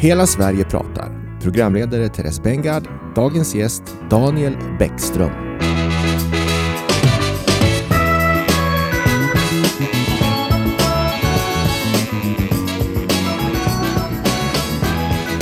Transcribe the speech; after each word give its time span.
Hela 0.00 0.26
Sverige 0.26 0.64
pratar. 0.64 1.38
Programledare 1.42 2.08
Therese 2.08 2.42
Bengard. 2.42 2.88
Dagens 3.14 3.54
gäst 3.54 3.82
Daniel 4.10 4.56
Bäckström. 4.78 5.30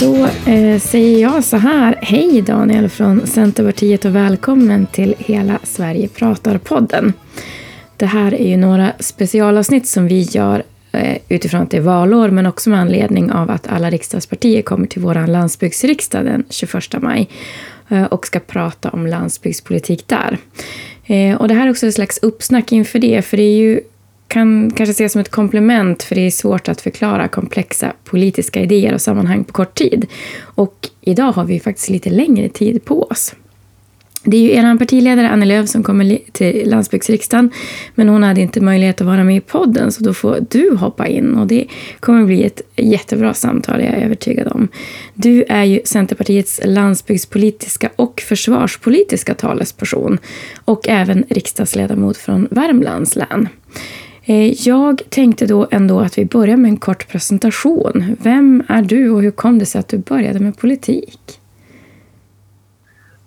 Då 0.00 0.26
eh, 0.52 0.80
säger 0.80 1.20
jag 1.20 1.44
så 1.44 1.56
här. 1.56 1.98
Hej 2.02 2.42
Daniel 2.42 2.88
från 2.88 3.26
Centerpartiet 3.26 4.04
och 4.04 4.14
välkommen 4.14 4.86
till 4.86 5.14
Hela 5.18 5.58
Sverige 5.62 6.08
pratar-podden. 6.08 7.12
Det 7.96 8.06
här 8.06 8.34
är 8.34 8.48
ju 8.48 8.56
några 8.56 8.92
specialavsnitt 8.98 9.88
som 9.88 10.06
vi 10.06 10.22
gör 10.22 10.62
Eh, 10.96 11.18
utifrån 11.28 11.62
att 11.62 11.70
det 11.70 11.76
är 11.76 11.80
valår 11.80 12.30
men 12.30 12.46
också 12.46 12.70
med 12.70 12.80
anledning 12.80 13.32
av 13.32 13.50
att 13.50 13.66
alla 13.68 13.90
riksdagspartier 13.90 14.62
kommer 14.62 14.86
till 14.86 15.02
vår 15.02 15.26
landsbygdsriksdag 15.26 16.24
den 16.24 16.44
21 16.50 17.02
maj 17.02 17.28
eh, 17.88 18.04
och 18.04 18.26
ska 18.26 18.40
prata 18.40 18.90
om 18.90 19.06
landsbygdspolitik 19.06 20.08
där. 20.08 20.38
Eh, 21.06 21.36
och 21.36 21.48
det 21.48 21.54
här 21.54 21.66
är 21.66 21.70
också 21.70 21.86
ett 21.86 21.94
slags 21.94 22.18
uppsnack 22.18 22.72
inför 22.72 22.98
det, 22.98 23.22
för 23.22 23.36
det 23.36 23.42
är 23.42 23.56
ju 23.56 23.80
kan 24.28 24.70
kanske 24.70 24.90
ses 24.90 25.12
som 25.12 25.20
ett 25.20 25.30
komplement 25.30 26.02
för 26.02 26.14
det 26.14 26.20
är 26.20 26.30
svårt 26.30 26.68
att 26.68 26.80
förklara 26.80 27.28
komplexa 27.28 27.92
politiska 28.04 28.60
idéer 28.60 28.94
och 28.94 29.00
sammanhang 29.00 29.44
på 29.44 29.52
kort 29.52 29.74
tid. 29.74 30.06
Och 30.40 30.88
idag 31.00 31.32
har 31.32 31.44
vi 31.44 31.60
faktiskt 31.60 31.88
lite 31.88 32.10
längre 32.10 32.48
tid 32.48 32.84
på 32.84 33.02
oss. 33.02 33.34
Det 34.28 34.36
är 34.36 34.40
ju 34.40 34.50
er 34.50 34.78
partiledare 34.78 35.28
Annie 35.28 35.46
Lööf 35.46 35.68
som 35.68 35.82
kommer 35.82 36.18
till 36.32 36.70
landsbygdsriksdagen 36.70 37.50
men 37.94 38.08
hon 38.08 38.22
hade 38.22 38.40
inte 38.40 38.60
möjlighet 38.60 39.00
att 39.00 39.06
vara 39.06 39.24
med 39.24 39.36
i 39.36 39.40
podden 39.40 39.92
så 39.92 40.04
då 40.04 40.14
får 40.14 40.38
du 40.50 40.76
hoppa 40.76 41.06
in 41.06 41.34
och 41.34 41.46
det 41.46 41.66
kommer 42.00 42.24
bli 42.24 42.44
ett 42.44 42.60
jättebra 42.76 43.34
samtal, 43.34 43.80
jag 43.80 43.94
är 43.94 44.04
övertygad 44.04 44.48
om. 44.48 44.68
Du 45.14 45.44
är 45.48 45.64
ju 45.64 45.80
Centerpartiets 45.84 46.60
landsbygdspolitiska 46.64 47.90
och 47.96 48.20
försvarspolitiska 48.20 49.34
talesperson 49.34 50.18
och 50.64 50.88
även 50.88 51.24
riksdagsledamot 51.28 52.16
från 52.16 52.48
Värmlands 52.50 53.16
län. 53.16 53.48
Eh, 54.24 54.68
jag 54.68 55.02
tänkte 55.08 55.46
då 55.46 55.68
ändå 55.70 56.00
att 56.00 56.18
vi 56.18 56.24
börjar 56.24 56.56
med 56.56 56.68
en 56.68 56.76
kort 56.76 57.08
presentation. 57.08 58.16
Vem 58.22 58.62
är 58.68 58.82
du 58.82 59.10
och 59.10 59.22
hur 59.22 59.30
kom 59.30 59.58
det 59.58 59.66
sig 59.66 59.78
att 59.78 59.88
du 59.88 59.98
började 59.98 60.40
med 60.40 60.58
politik? 60.58 61.40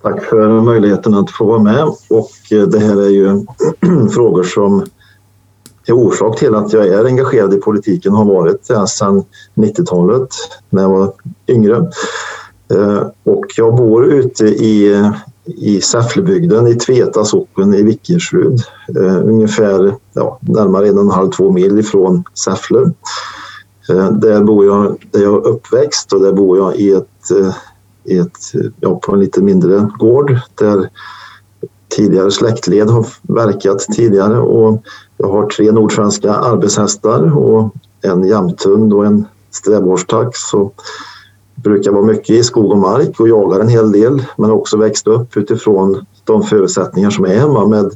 Tack 0.01 0.23
för 0.23 0.61
möjligheten 0.61 1.13
att 1.13 1.31
få 1.31 1.45
vara 1.45 1.59
med 1.59 1.83
och 2.09 2.31
eh, 2.51 2.67
det 2.67 2.79
här 2.79 3.01
är 3.01 3.09
ju 3.09 3.45
frågor 4.09 4.43
som 4.43 4.85
är 5.85 5.93
orsak 5.93 6.39
till 6.39 6.55
att 6.55 6.73
jag 6.73 6.87
är 6.87 7.05
engagerad 7.05 7.53
i 7.53 7.57
politiken 7.57 8.11
och 8.11 8.17
har 8.17 8.25
varit 8.25 8.67
det 8.67 8.87
sedan 8.87 9.23
90-talet 9.55 10.29
när 10.69 10.81
jag 10.81 10.89
var 10.89 11.13
yngre. 11.47 11.75
Eh, 12.73 13.07
och 13.23 13.45
jag 13.57 13.75
bor 13.75 14.05
ute 14.05 14.45
i, 14.45 15.05
i 15.45 15.81
Säfflebygden 15.81 16.67
i 16.67 16.75
Tveta 16.75 17.25
socken 17.25 17.73
i 17.73 17.83
Vickersrud. 17.83 18.59
Eh, 18.97 19.27
ungefär 19.27 19.95
ja, 20.13 20.39
närmare 20.41 20.87
en 20.87 20.97
och 20.97 21.03
en 21.03 21.11
halv, 21.11 21.31
två 21.31 21.51
mil 21.51 21.79
ifrån 21.79 22.23
Säffle. 22.45 22.91
Där 24.11 24.43
bor 24.43 24.65
jag, 24.65 24.95
där 25.11 25.21
jag 25.21 25.33
är 25.33 25.47
uppväxt 25.47 26.13
och 26.13 26.21
där 26.21 26.33
bor 26.33 26.57
jag 26.57 26.75
i 26.75 26.91
ett 26.91 27.31
i 28.09 28.17
ett, 28.17 28.37
ja, 28.79 28.99
på 29.03 29.13
en 29.13 29.19
lite 29.19 29.41
mindre 29.41 29.89
gård 29.99 30.39
där 30.55 30.89
tidigare 31.89 32.31
släktled 32.31 32.89
har 32.89 33.07
verkat 33.21 33.79
tidigare 33.79 34.39
och 34.39 34.83
jag 35.17 35.27
har 35.27 35.45
tre 35.45 35.71
nordsvenska 35.71 36.33
arbetshästar 36.33 37.37
och 37.37 37.75
en 38.01 38.27
jämthund 38.27 38.93
och 38.93 39.05
en 39.05 39.25
strävårdstax. 39.51 40.53
och 40.53 40.81
brukar 41.63 41.91
vara 41.91 42.05
mycket 42.05 42.29
i 42.29 42.43
skog 42.43 42.71
och 42.71 42.77
mark 42.77 43.19
och 43.19 43.29
jagar 43.29 43.59
en 43.59 43.67
hel 43.67 43.91
del 43.91 44.25
men 44.37 44.51
också 44.51 44.77
växt 44.77 45.07
upp 45.07 45.37
utifrån 45.37 46.05
de 46.23 46.43
förutsättningar 46.43 47.09
som 47.09 47.25
är 47.25 47.35
hemma 47.35 47.67
med, 47.67 47.91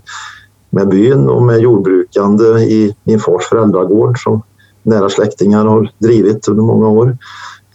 med 0.69 0.87
byn 0.87 1.29
och 1.29 1.43
med 1.43 1.59
jordbrukande 1.59 2.45
i 2.45 2.95
min 3.03 3.19
fars 3.19 3.45
föräldragård 3.45 4.23
som 4.23 4.41
nära 4.83 5.09
släktingar 5.09 5.65
har 5.65 5.91
drivit 5.97 6.47
under 6.47 6.63
många 6.63 6.87
år. 6.87 7.17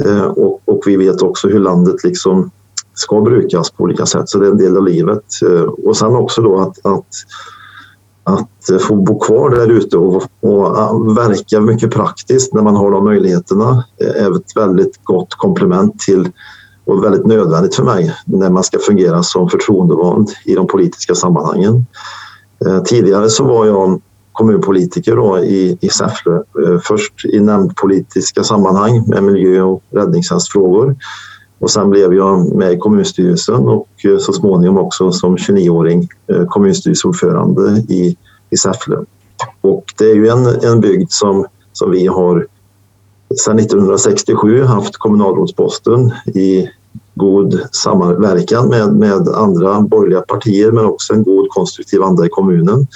Eh, 0.04 0.24
och, 0.24 0.60
och, 0.64 0.82
vi 0.86 0.96
vet 0.96 1.22
också 1.22 1.48
hur 1.48 1.58
landet 1.58 2.04
liksom 2.04 2.50
ska 2.94 3.20
brukas 3.20 3.70
på 3.70 3.84
olika 3.84 4.06
sätt, 4.06 4.28
så 4.28 4.38
det 4.38 4.46
är 4.46 4.50
en 4.50 4.58
del 4.58 4.76
av 4.76 4.84
livet. 4.84 5.24
Eh, 5.46 5.62
och 5.62 5.96
sen 5.96 6.14
också 6.14 6.42
då 6.42 6.58
att, 6.58 6.86
att, 6.86 7.06
att 8.24 8.70
eh, 8.70 8.78
få 8.78 8.96
bo 8.96 9.18
kvar 9.18 9.50
där 9.50 9.70
ute 9.70 9.96
och, 9.96 10.22
och 10.40 11.18
verka 11.18 11.60
mycket 11.60 11.90
praktiskt 11.90 12.54
när 12.54 12.62
man 12.62 12.76
har 12.76 12.90
de 12.90 13.04
möjligheterna 13.04 13.84
är 13.98 14.36
ett 14.36 14.56
väldigt 14.56 15.04
gott 15.04 15.34
komplement 15.34 16.00
till 16.00 16.28
och 16.84 17.04
väldigt 17.04 17.26
nödvändigt 17.26 17.74
för 17.74 17.84
mig 17.84 18.14
när 18.24 18.50
man 18.50 18.64
ska 18.64 18.78
fungera 18.78 19.22
som 19.22 19.48
förtroendevald 19.48 20.30
i 20.44 20.54
de 20.54 20.66
politiska 20.66 21.14
sammanhangen. 21.14 21.86
Tidigare 22.84 23.28
så 23.28 23.44
var 23.44 23.66
jag 23.66 24.00
kommunpolitiker 24.38 25.16
då 25.16 25.38
i, 25.38 25.78
i 25.80 25.88
Säffle. 25.88 26.32
Eh, 26.32 26.78
först 26.82 27.24
i 27.24 27.40
nämndpolitiska 27.40 28.44
sammanhang 28.44 29.04
med 29.06 29.22
miljö 29.22 29.62
och 29.62 29.82
räddningstjänstfrågor. 29.90 30.96
Och 31.58 31.70
sen 31.70 31.90
blev 31.90 32.14
jag 32.14 32.54
med 32.54 32.72
i 32.72 32.78
kommunstyrelsen 32.78 33.68
och 33.68 33.88
eh, 34.04 34.18
så 34.18 34.32
småningom 34.32 34.78
också 34.78 35.12
som 35.12 35.36
29-åring 35.36 36.08
eh, 36.32 36.44
kommunstyrelseordförande 36.46 37.84
i, 37.88 38.16
i 38.50 38.56
Säffle. 38.56 38.96
Och 39.60 39.84
det 39.98 40.10
är 40.10 40.14
ju 40.14 40.28
en, 40.28 40.46
en 40.46 40.80
bygd 40.80 41.10
som, 41.10 41.46
som 41.72 41.90
vi 41.90 42.06
har 42.06 42.46
sedan 43.44 43.58
1967 43.58 44.64
haft 44.64 44.96
kommunalrådsposten 44.96 46.12
i 46.34 46.68
god 47.14 47.60
samverkan 47.72 48.68
med, 48.68 48.92
med 48.92 49.28
andra 49.28 49.80
borgerliga 49.80 50.20
partier 50.20 50.72
men 50.72 50.84
också 50.84 51.14
en 51.14 51.22
god 51.22 51.48
konstruktiv 51.48 52.02
anda 52.02 52.26
i 52.26 52.28
kommunen. 52.28 52.86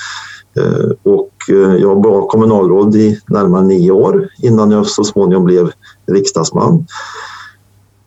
Eh, 0.56 1.12
och 1.12 1.32
eh, 1.48 1.74
jag 1.74 2.04
var 2.04 2.26
kommunalråd 2.26 2.96
i 2.96 3.20
närmare 3.28 3.64
nio 3.64 3.90
år 3.90 4.28
innan 4.42 4.70
jag 4.70 4.86
så 4.86 5.04
småningom 5.04 5.44
blev 5.44 5.70
riksdagsman. 6.06 6.86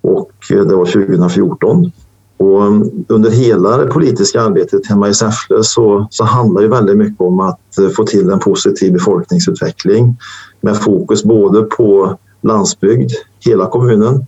Och 0.01 0.31
eh, 0.51 0.61
det 0.61 0.75
var 0.75 0.85
2014. 0.85 1.91
Och 2.37 2.65
mm, 2.65 3.05
under 3.07 3.31
hela 3.31 3.77
det 3.77 3.87
politiska 3.87 4.41
arbetet 4.41 4.87
hemma 4.87 5.09
i 5.09 5.13
Säffle 5.13 5.63
så, 5.63 6.07
så 6.09 6.23
handlar 6.23 6.61
det 6.61 6.67
väldigt 6.67 6.97
mycket 6.97 7.21
om 7.21 7.39
att 7.39 7.59
få 7.95 8.03
till 8.03 8.29
en 8.29 8.39
positiv 8.39 8.93
befolkningsutveckling 8.93 10.17
med 10.61 10.77
fokus 10.77 11.23
både 11.23 11.61
på 11.63 12.17
landsbygd, 12.41 13.11
hela 13.39 13.67
kommunen, 13.67 14.25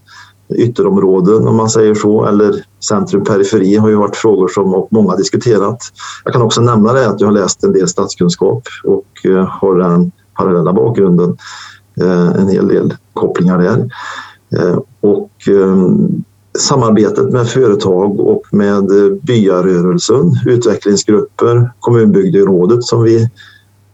ytterområden 0.55 1.47
om 1.47 1.55
man 1.55 1.69
säger 1.69 1.95
så 1.95 2.25
eller 2.25 2.65
centrum 2.87 3.23
periferi 3.23 3.75
har 3.75 3.89
ju 3.89 3.95
varit 3.95 4.15
frågor 4.15 4.47
som 4.47 4.87
många 4.91 5.15
diskuterat. 5.15 5.83
Jag 6.23 6.33
kan 6.33 6.41
också 6.41 6.61
nämna 6.61 6.93
det 6.93 7.09
att 7.09 7.21
jag 7.21 7.27
har 7.27 7.33
läst 7.33 7.63
en 7.63 7.73
del 7.73 7.87
statskunskap 7.87 8.63
och 8.83 9.25
eh, 9.25 9.45
har 9.45 9.75
den 9.75 10.11
parallella 10.37 10.73
bakgrunden. 10.73 11.37
Eh, 12.01 12.41
en 12.41 12.47
hel 12.47 12.67
del 12.67 12.93
kopplingar 13.13 13.57
där. 13.57 13.89
Eh, 14.59 14.79
och 15.01 15.31
ehm, 15.47 16.23
samarbetet 16.57 17.29
med 17.29 17.47
företag 17.47 18.19
och 18.19 18.43
med 18.51 18.87
byarörelsen, 19.21 20.31
utvecklingsgrupper, 20.45 21.71
kommunbygderådet 21.79 22.83
som 22.83 23.03
vi 23.03 23.29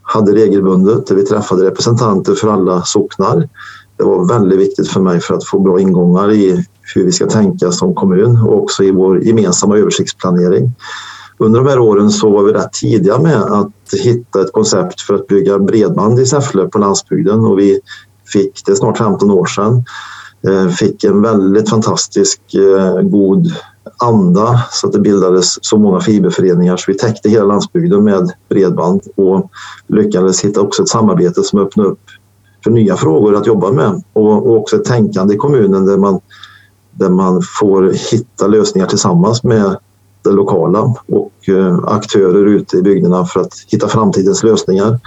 hade 0.02 0.32
regelbundet 0.32 1.08
där 1.08 1.16
vi 1.16 1.26
träffade 1.26 1.66
representanter 1.66 2.34
för 2.34 2.48
alla 2.48 2.82
socknar 2.82 3.50
det 3.98 4.04
var 4.04 4.28
väldigt 4.28 4.60
viktigt 4.60 4.88
för 4.88 5.00
mig 5.00 5.20
för 5.20 5.34
att 5.36 5.46
få 5.46 5.60
bra 5.60 5.80
ingångar 5.80 6.32
i 6.32 6.66
hur 6.96 7.06
vi 7.06 7.12
ska 7.12 7.26
tänka 7.26 7.72
som 7.72 7.96
kommun 7.96 8.42
och 8.42 8.64
också 8.64 8.84
i 8.84 8.92
vår 8.92 9.24
gemensamma 9.24 9.78
översiktsplanering. 9.78 10.72
Under 11.38 11.60
de 11.60 11.70
här 11.70 11.80
åren 11.80 12.10
så 12.10 12.30
var 12.30 12.44
vi 12.44 12.52
rätt 12.52 12.74
tidiga 12.74 13.20
med 13.20 13.42
att 13.42 13.94
hitta 14.04 14.42
ett 14.42 14.52
koncept 14.52 15.02
för 15.02 15.14
att 15.14 15.28
bygga 15.28 15.60
bredband 15.60 16.20
i 16.20 16.26
Säffle 16.26 16.68
på 16.68 16.78
landsbygden 16.78 17.40
och 17.40 17.60
vi 17.60 17.80
fick, 18.34 18.66
det 18.66 18.72
är 18.72 18.76
snart 18.76 18.98
15 18.98 19.32
år 19.32 19.46
sedan, 19.46 19.84
eh, 20.48 20.70
fick 20.70 21.04
en 21.04 21.22
väldigt 21.22 21.70
fantastisk 21.70 22.42
eh, 22.54 23.02
god 23.02 23.54
anda 23.98 24.64
så 24.72 24.88
att 24.88 24.94
det 24.94 25.00
bildades 25.00 25.66
så 25.66 25.78
många 25.78 26.00
fiberföreningar 26.00 26.78
så 26.78 26.92
vi 26.92 26.98
täckte 26.98 27.30
hela 27.30 27.46
landsbygden 27.46 28.04
med 28.04 28.32
bredband 28.50 29.02
och 29.16 29.52
lyckades 29.88 30.46
hitta 30.46 30.62
också 30.62 30.84
ett 30.84 30.90
samarbete 30.90 31.44
som 31.44 31.60
öppnade 31.60 31.90
upp 31.90 32.02
för 32.64 32.72
nya 32.72 32.98
frågor 32.98 33.36
att 33.36 33.48
jobba 33.48 33.72
med 33.72 34.04
och, 34.14 34.48
och 34.48 34.58
också 34.58 34.76
ett 34.76 34.86
tänkande 34.86 35.34
i 35.34 35.38
kommunen 35.38 35.86
där 35.86 35.98
man, 35.98 36.20
där 36.92 37.10
man 37.10 37.42
får 37.60 37.94
hitta 38.12 38.48
lösningar 38.48 38.88
tillsammans 38.88 39.44
med 39.44 39.78
det 40.24 40.32
lokala 40.32 40.96
och 41.08 41.50
eh, 41.50 41.80
aktörer 41.84 42.46
ute 42.46 42.78
i 42.78 42.82
bygderna 42.82 43.26
för 43.26 43.40
att 43.40 43.54
hitta 43.68 43.88
framtidens 43.88 44.44
lösningar. 44.44 45.00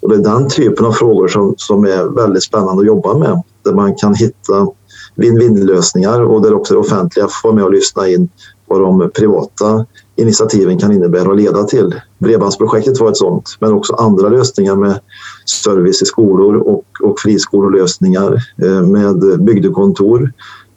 Och 0.00 0.08
det 0.08 0.14
är 0.14 0.18
den 0.18 0.48
typen 0.48 0.86
av 0.86 0.92
frågor 0.92 1.28
som, 1.28 1.54
som 1.56 1.84
är 1.84 2.04
väldigt 2.04 2.42
spännande 2.42 2.80
att 2.80 2.86
jobba 2.86 3.18
med 3.18 3.42
där 3.64 3.72
man 3.72 3.94
kan 3.94 4.14
hitta 4.14 4.66
win-win 5.16 5.64
lösningar 5.64 6.20
och 6.20 6.42
där 6.42 6.54
också 6.54 6.74
det 6.74 6.80
offentliga 6.80 7.28
får 7.28 7.48
vara 7.48 7.54
med 7.54 7.64
och 7.64 7.72
lyssna 7.72 8.08
in 8.08 8.28
vad 8.66 8.80
de 8.80 9.10
privata 9.14 9.86
initiativen 10.16 10.78
kan 10.78 10.92
innebära 10.92 11.28
och 11.28 11.36
leda 11.36 11.64
till. 11.64 12.00
Bredbandsprojektet 12.18 13.00
var 13.00 13.08
ett 13.08 13.16
sånt, 13.16 13.56
men 13.60 13.72
också 13.72 13.94
andra 13.94 14.28
lösningar 14.28 14.76
med 14.76 15.00
service 15.46 16.02
i 16.02 16.06
skolor 16.06 16.56
och, 16.56 16.84
och 17.00 17.20
friskolelösningar 17.20 18.42
eh, 18.62 18.82
med 18.82 19.44
bygdekontor, 19.44 20.32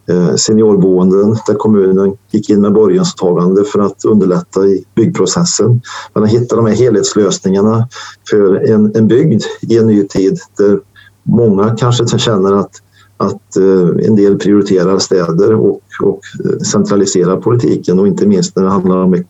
eh, 0.10 0.36
seniorboenden 0.36 1.38
där 1.48 1.54
kommunen 1.54 2.18
gick 2.32 2.50
in 2.50 2.62
med 2.62 2.74
borgensåtagande 2.74 3.64
för 3.64 3.80
att 3.80 4.06
underlätta 4.06 4.66
i 4.66 4.86
byggprocessen. 4.96 5.82
Men 6.14 6.24
att 6.24 6.30
hitta 6.30 6.56
de 6.56 6.66
här 6.66 6.76
helhetslösningarna 6.76 7.88
för 8.30 8.56
en, 8.56 8.96
en 8.96 9.08
bygd 9.08 9.44
i 9.62 9.78
en 9.78 9.88
ny 9.88 10.08
tid 10.08 10.40
där 10.58 10.80
många 11.24 11.76
kanske 11.78 12.20
känner 12.20 12.54
att 12.54 12.82
att 13.18 13.58
eh, 13.58 14.08
en 14.08 14.16
del 14.16 14.38
prioriterar 14.38 15.00
städer 15.00 15.54
och, 15.54 15.82
och 16.02 16.22
centraliserar 16.66 17.38
politiken 17.38 18.00
och 18.00 18.08
inte 18.08 18.28
minst 18.28 18.56
när 18.56 18.64
det 18.64 18.70
handlar 18.70 18.98
om 18.98 19.24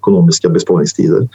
ekonomiska 0.00 0.48
besparingstider. 0.48 1.28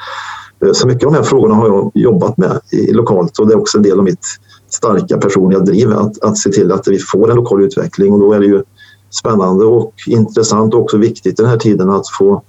Eh, 0.65 0.71
så 0.73 0.87
mycket 0.87 1.03
av 1.03 1.13
de 1.13 1.17
här 1.17 1.23
frågorna 1.23 1.55
har 1.55 1.67
jag 1.67 1.91
jobbat 1.93 2.37
med 2.37 2.59
lokalt 2.71 3.39
och 3.39 3.47
det 3.47 3.53
är 3.53 3.57
också 3.57 3.77
en 3.77 3.83
del 3.83 3.97
av 3.97 4.03
mitt 4.03 4.25
starka 4.69 5.17
personliga 5.17 5.59
driv 5.59 5.91
att, 5.91 6.23
att 6.23 6.37
se 6.37 6.49
till 6.49 6.71
att 6.71 6.87
vi 6.87 6.99
får 6.99 7.29
en 7.29 7.35
lokal 7.35 7.63
utveckling 7.63 8.13
och 8.13 8.19
då 8.19 8.33
är 8.33 8.39
det 8.39 8.45
ju 8.45 8.63
spännande 9.09 9.65
och 9.65 9.93
intressant 10.07 10.73
och 10.73 10.81
också 10.81 10.97
viktigt 10.97 11.39
i 11.39 11.43
den 11.43 11.51
här 11.51 11.57
tiden 11.57 11.89
att 11.89 12.09
få, 12.19 12.43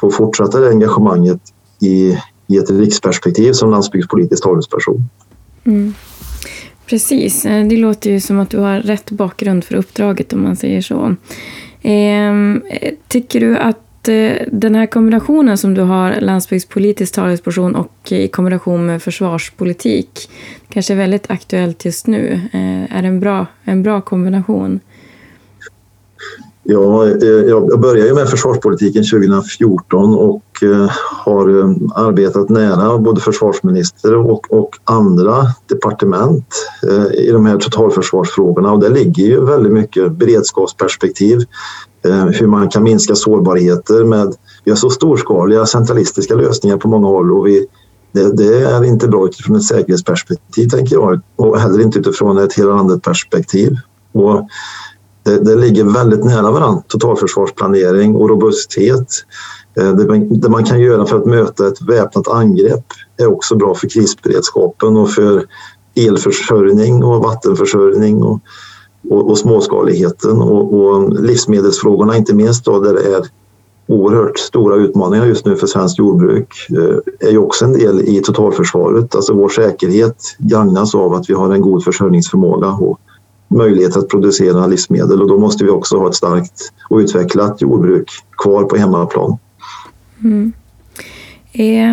få 0.00 0.10
fortsätta 0.10 0.60
det 0.60 0.68
engagemanget 0.68 1.40
i, 1.80 2.18
i 2.46 2.56
ett 2.56 2.70
riksperspektiv 2.70 3.52
som 3.52 3.70
landsbygdspolitisk 3.70 4.42
talesperson. 4.42 5.08
Mm. 5.64 5.94
Precis, 6.86 7.46
eh, 7.46 7.66
det 7.66 7.76
låter 7.76 8.10
ju 8.10 8.20
som 8.20 8.38
att 8.38 8.50
du 8.50 8.58
har 8.58 8.80
rätt 8.80 9.10
bakgrund 9.10 9.64
för 9.64 9.74
uppdraget 9.74 10.32
om 10.32 10.42
man 10.42 10.56
säger 10.56 10.80
så. 10.82 11.14
Ehm, 11.82 12.62
eh, 12.70 12.94
tycker 13.08 13.40
du 13.40 13.56
att 13.56 13.89
Eh, 14.08 14.46
den 14.52 14.74
här 14.74 14.86
kombinationen 14.86 15.58
som 15.58 15.74
du 15.74 15.82
har, 15.82 16.20
landsbygdspolitisk 16.20 17.14
talesperson 17.14 17.74
och 17.74 17.92
eh, 18.10 18.20
i 18.20 18.28
kombination 18.28 18.86
med 18.86 19.02
försvarspolitik, 19.02 20.30
kanske 20.68 20.92
är 20.92 20.96
väldigt 20.96 21.30
aktuellt 21.30 21.84
just 21.84 22.06
nu. 22.06 22.40
Eh, 22.52 22.96
är 22.98 23.02
det 23.02 23.08
en 23.08 23.20
bra, 23.20 23.46
en 23.64 23.82
bra 23.82 24.00
kombination? 24.00 24.80
Ja, 26.62 27.06
jag 27.48 27.80
började 27.80 28.08
ju 28.08 28.14
med 28.14 28.28
försvarspolitiken 28.28 29.04
2014 29.04 30.14
och 30.14 30.42
och 30.62 30.90
har 31.24 31.58
eh, 31.58 31.70
arbetat 31.94 32.48
nära 32.48 32.98
både 32.98 33.20
försvarsminister 33.20 34.16
och, 34.16 34.52
och 34.52 34.76
andra 34.84 35.46
departement 35.66 36.46
eh, 36.88 37.14
i 37.14 37.30
de 37.32 37.46
här 37.46 37.58
totalförsvarsfrågorna 37.58 38.72
och 38.72 38.80
det 38.80 38.88
ligger 38.88 39.24
ju 39.24 39.44
väldigt 39.44 39.72
mycket 39.72 40.12
beredskapsperspektiv, 40.12 41.38
hur 42.32 42.46
man 42.46 42.68
kan 42.68 42.82
minska 42.82 43.14
sårbarheter 43.14 44.04
med, 44.04 44.34
vi 44.64 44.70
har 44.70 44.76
så 44.76 44.90
storskaliga 44.90 45.66
centralistiska 45.66 46.34
lösningar 46.34 46.76
på 46.76 46.88
många 46.88 47.06
håll 47.06 47.32
och 47.32 47.46
vi, 47.46 47.66
det, 48.12 48.36
det, 48.36 48.62
är 48.62 48.84
inte 48.84 49.08
bra 49.08 49.26
utifrån 49.26 49.56
ett 49.56 49.64
säkerhetsperspektiv 49.64 50.68
tänker 50.68 50.96
jag 50.96 51.20
och 51.36 51.58
heller 51.58 51.82
inte 51.82 51.98
utifrån 51.98 52.38
ett 52.38 52.52
hela 52.52 52.74
landet 52.74 53.02
perspektiv. 53.02 53.76
Och 54.12 54.48
det, 55.30 55.44
det 55.44 55.56
ligger 55.56 55.84
väldigt 55.84 56.24
nära 56.24 56.50
varandra, 56.50 56.82
totalförsvarsplanering 56.88 58.16
och 58.16 58.28
robusthet. 58.28 59.08
Eh, 59.80 59.92
det, 59.92 60.18
det 60.30 60.48
man 60.48 60.64
kan 60.64 60.80
göra 60.80 61.06
för 61.06 61.16
att 61.16 61.26
möta 61.26 61.68
ett 61.68 61.82
väpnat 61.82 62.28
angrepp 62.28 62.84
är 63.16 63.32
också 63.32 63.56
bra 63.56 63.74
för 63.74 63.88
krisberedskapen 63.88 64.96
och 64.96 65.10
för 65.10 65.46
elförsörjning 65.94 67.04
och 67.04 67.22
vattenförsörjning 67.22 68.22
och, 68.22 68.40
och, 69.10 69.30
och 69.30 69.38
småskaligheten 69.38 70.42
och, 70.42 70.74
och, 70.74 71.12
livsmedelsfrågorna 71.22 72.16
inte 72.16 72.34
minst 72.34 72.64
då 72.64 72.80
där 72.80 72.94
det 72.94 73.14
är 73.14 73.26
oerhört 73.86 74.38
stora 74.38 74.76
utmaningar 74.76 75.26
just 75.26 75.46
nu 75.46 75.56
för 75.56 75.66
svenskt 75.66 75.98
jordbruk 75.98 76.54
eh, 76.70 77.28
är 77.28 77.30
ju 77.30 77.38
också 77.38 77.64
en 77.64 77.72
del 77.72 78.00
i 78.00 78.22
totalförsvaret. 78.22 79.14
Alltså 79.14 79.34
vår 79.34 79.48
säkerhet 79.48 80.36
gagnas 80.38 80.94
av 80.94 81.14
att 81.14 81.30
vi 81.30 81.34
har 81.34 81.54
en 81.54 81.60
god 81.60 81.84
försörjningsförmåga 81.84 82.68
och 82.68 83.00
möjlighet 83.50 83.96
att 83.96 84.08
producera 84.08 84.66
livsmedel 84.66 85.22
och 85.22 85.28
då 85.28 85.38
måste 85.38 85.64
vi 85.64 85.70
också 85.70 85.98
ha 85.98 86.08
ett 86.08 86.14
starkt 86.14 86.72
och 86.90 86.98
utvecklat 86.98 87.60
jordbruk 87.60 88.10
kvar 88.38 88.64
på 88.64 88.76
hemmaplan. 88.76 89.38
Mm. 90.24 90.52
Eh, 91.52 91.90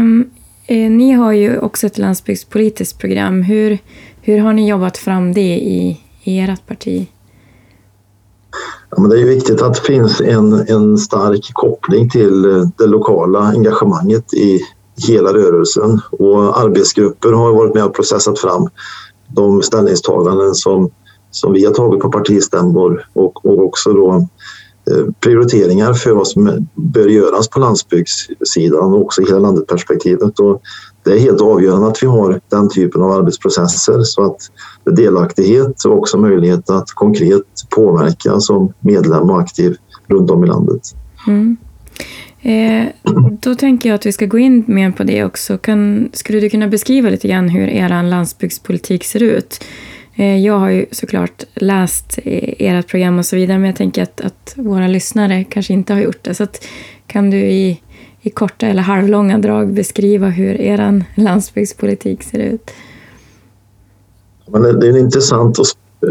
eh, 0.78 0.92
ni 0.92 1.12
har 1.12 1.32
ju 1.32 1.60
också 1.60 1.88
ett 1.88 1.98
landsbygdspolitiskt 1.98 3.00
program. 3.00 3.42
Hur, 3.42 3.78
hur 4.22 4.40
har 4.40 4.54
ni 4.54 4.70
jobbat 4.70 4.98
fram 4.98 5.34
det 5.34 5.56
i, 5.56 6.02
i 6.24 6.40
ert 6.40 6.68
parti? 6.68 7.08
Ja, 8.90 9.02
men 9.02 9.10
det 9.10 9.22
är 9.22 9.26
viktigt 9.26 9.62
att 9.62 9.74
det 9.76 9.82
finns 9.82 10.22
en, 10.22 10.54
en 10.54 10.98
stark 10.98 11.52
koppling 11.54 12.10
till 12.10 12.46
eh, 12.46 12.68
det 12.78 12.88
lokala 12.88 13.40
engagemanget 13.40 14.34
i 14.34 14.60
hela 15.08 15.34
rörelsen 15.34 16.02
och 16.12 16.60
arbetsgrupper 16.60 17.32
har 17.32 17.54
varit 17.54 17.74
med 17.74 17.84
och 17.84 17.96
processat 17.96 18.40
fram 18.40 18.70
de 19.28 19.62
ställningstaganden 19.62 20.56
som 20.56 20.90
som 21.32 21.54
vi 21.54 21.66
har 21.66 21.74
tagit 21.74 22.02
på 22.02 22.12
partistämmor 22.12 23.10
och, 23.14 23.46
och 23.46 23.66
också 23.66 23.94
då 23.94 24.28
eh, 24.92 25.14
prioriteringar 25.20 25.94
för 25.94 26.12
vad 26.12 26.28
som 26.28 26.68
bör 26.76 27.08
göras 27.08 27.48
på 27.48 27.60
landsbygdssidan 27.60 28.94
och 28.94 29.02
också 29.02 29.22
i 29.22 29.26
hela 29.26 29.40
landet-perspektivet. 29.40 30.40
Och 30.40 30.62
det 31.04 31.12
är 31.12 31.20
helt 31.20 31.42
avgörande 31.42 31.88
att 31.88 32.04
vi 32.04 32.08
har 32.08 32.40
den 32.50 32.70
typen 32.70 33.02
av 33.02 33.12
arbetsprocesser 33.12 34.02
så 34.04 34.24
att 34.26 34.38
delaktighet 34.96 35.86
och 35.86 35.98
också 35.98 36.18
möjlighet 36.18 36.70
att 36.70 36.92
konkret 36.92 37.44
påverka 37.70 38.40
som 38.40 38.74
medlem 38.80 39.30
och 39.30 39.40
aktiv 39.40 39.78
runt 40.08 40.32
om 40.32 40.44
i 40.44 40.48
landet. 40.48 40.82
Mm. 41.28 41.58
Eh, 42.42 42.88
då 43.42 43.56
tänker 43.56 43.90
jag 43.90 43.96
att 43.96 44.06
vi 44.06 44.12
ska 44.12 44.26
gå 44.26 44.38
in 44.38 44.64
mer 44.68 44.92
på 44.92 45.04
det 45.04 45.24
också. 45.24 45.58
Kan, 45.58 46.10
skulle 46.14 46.40
du 46.40 46.50
kunna 46.50 46.68
beskriva 46.68 47.10
lite 47.10 47.28
grann 47.28 47.50
hur 47.50 47.68
er 47.68 48.04
landsbygdspolitik 48.04 49.04
ser 49.04 49.24
ut? 49.24 49.64
Eh, 50.20 50.46
jag 50.46 50.60
har 50.60 50.70
ju 50.70 50.86
såklart 50.92 51.44
läst 51.54 52.20
ert 52.24 52.88
program 52.88 53.20
och 53.20 53.26
så 53.26 53.36
vidare, 53.36 53.58
men 53.58 53.68
jag 53.68 53.76
tänker 53.76 54.04
att, 54.04 54.22
att 54.22 54.54
våra 54.56 54.88
lyssnare 54.88 55.44
kanske 55.44 55.74
inte 55.74 55.94
har 55.94 56.02
gjort 56.02 56.24
det. 56.24 56.34
Så 56.34 56.44
att, 56.44 56.64
kan 57.08 57.30
du 57.30 57.38
i, 57.38 57.82
i 58.22 58.30
korta 58.30 58.68
eller 58.68 58.82
halvlånga 58.82 59.38
drag 59.38 59.74
beskriva 59.74 60.28
hur 60.28 60.62
er 60.62 61.04
landsbygdspolitik 61.16 62.24
ser 62.24 62.40
ut? 62.40 62.72
Men 64.52 64.62
det 64.62 64.88
är 64.88 64.90
en 64.90 64.98
intressant 64.98 65.60
och, 65.60 65.66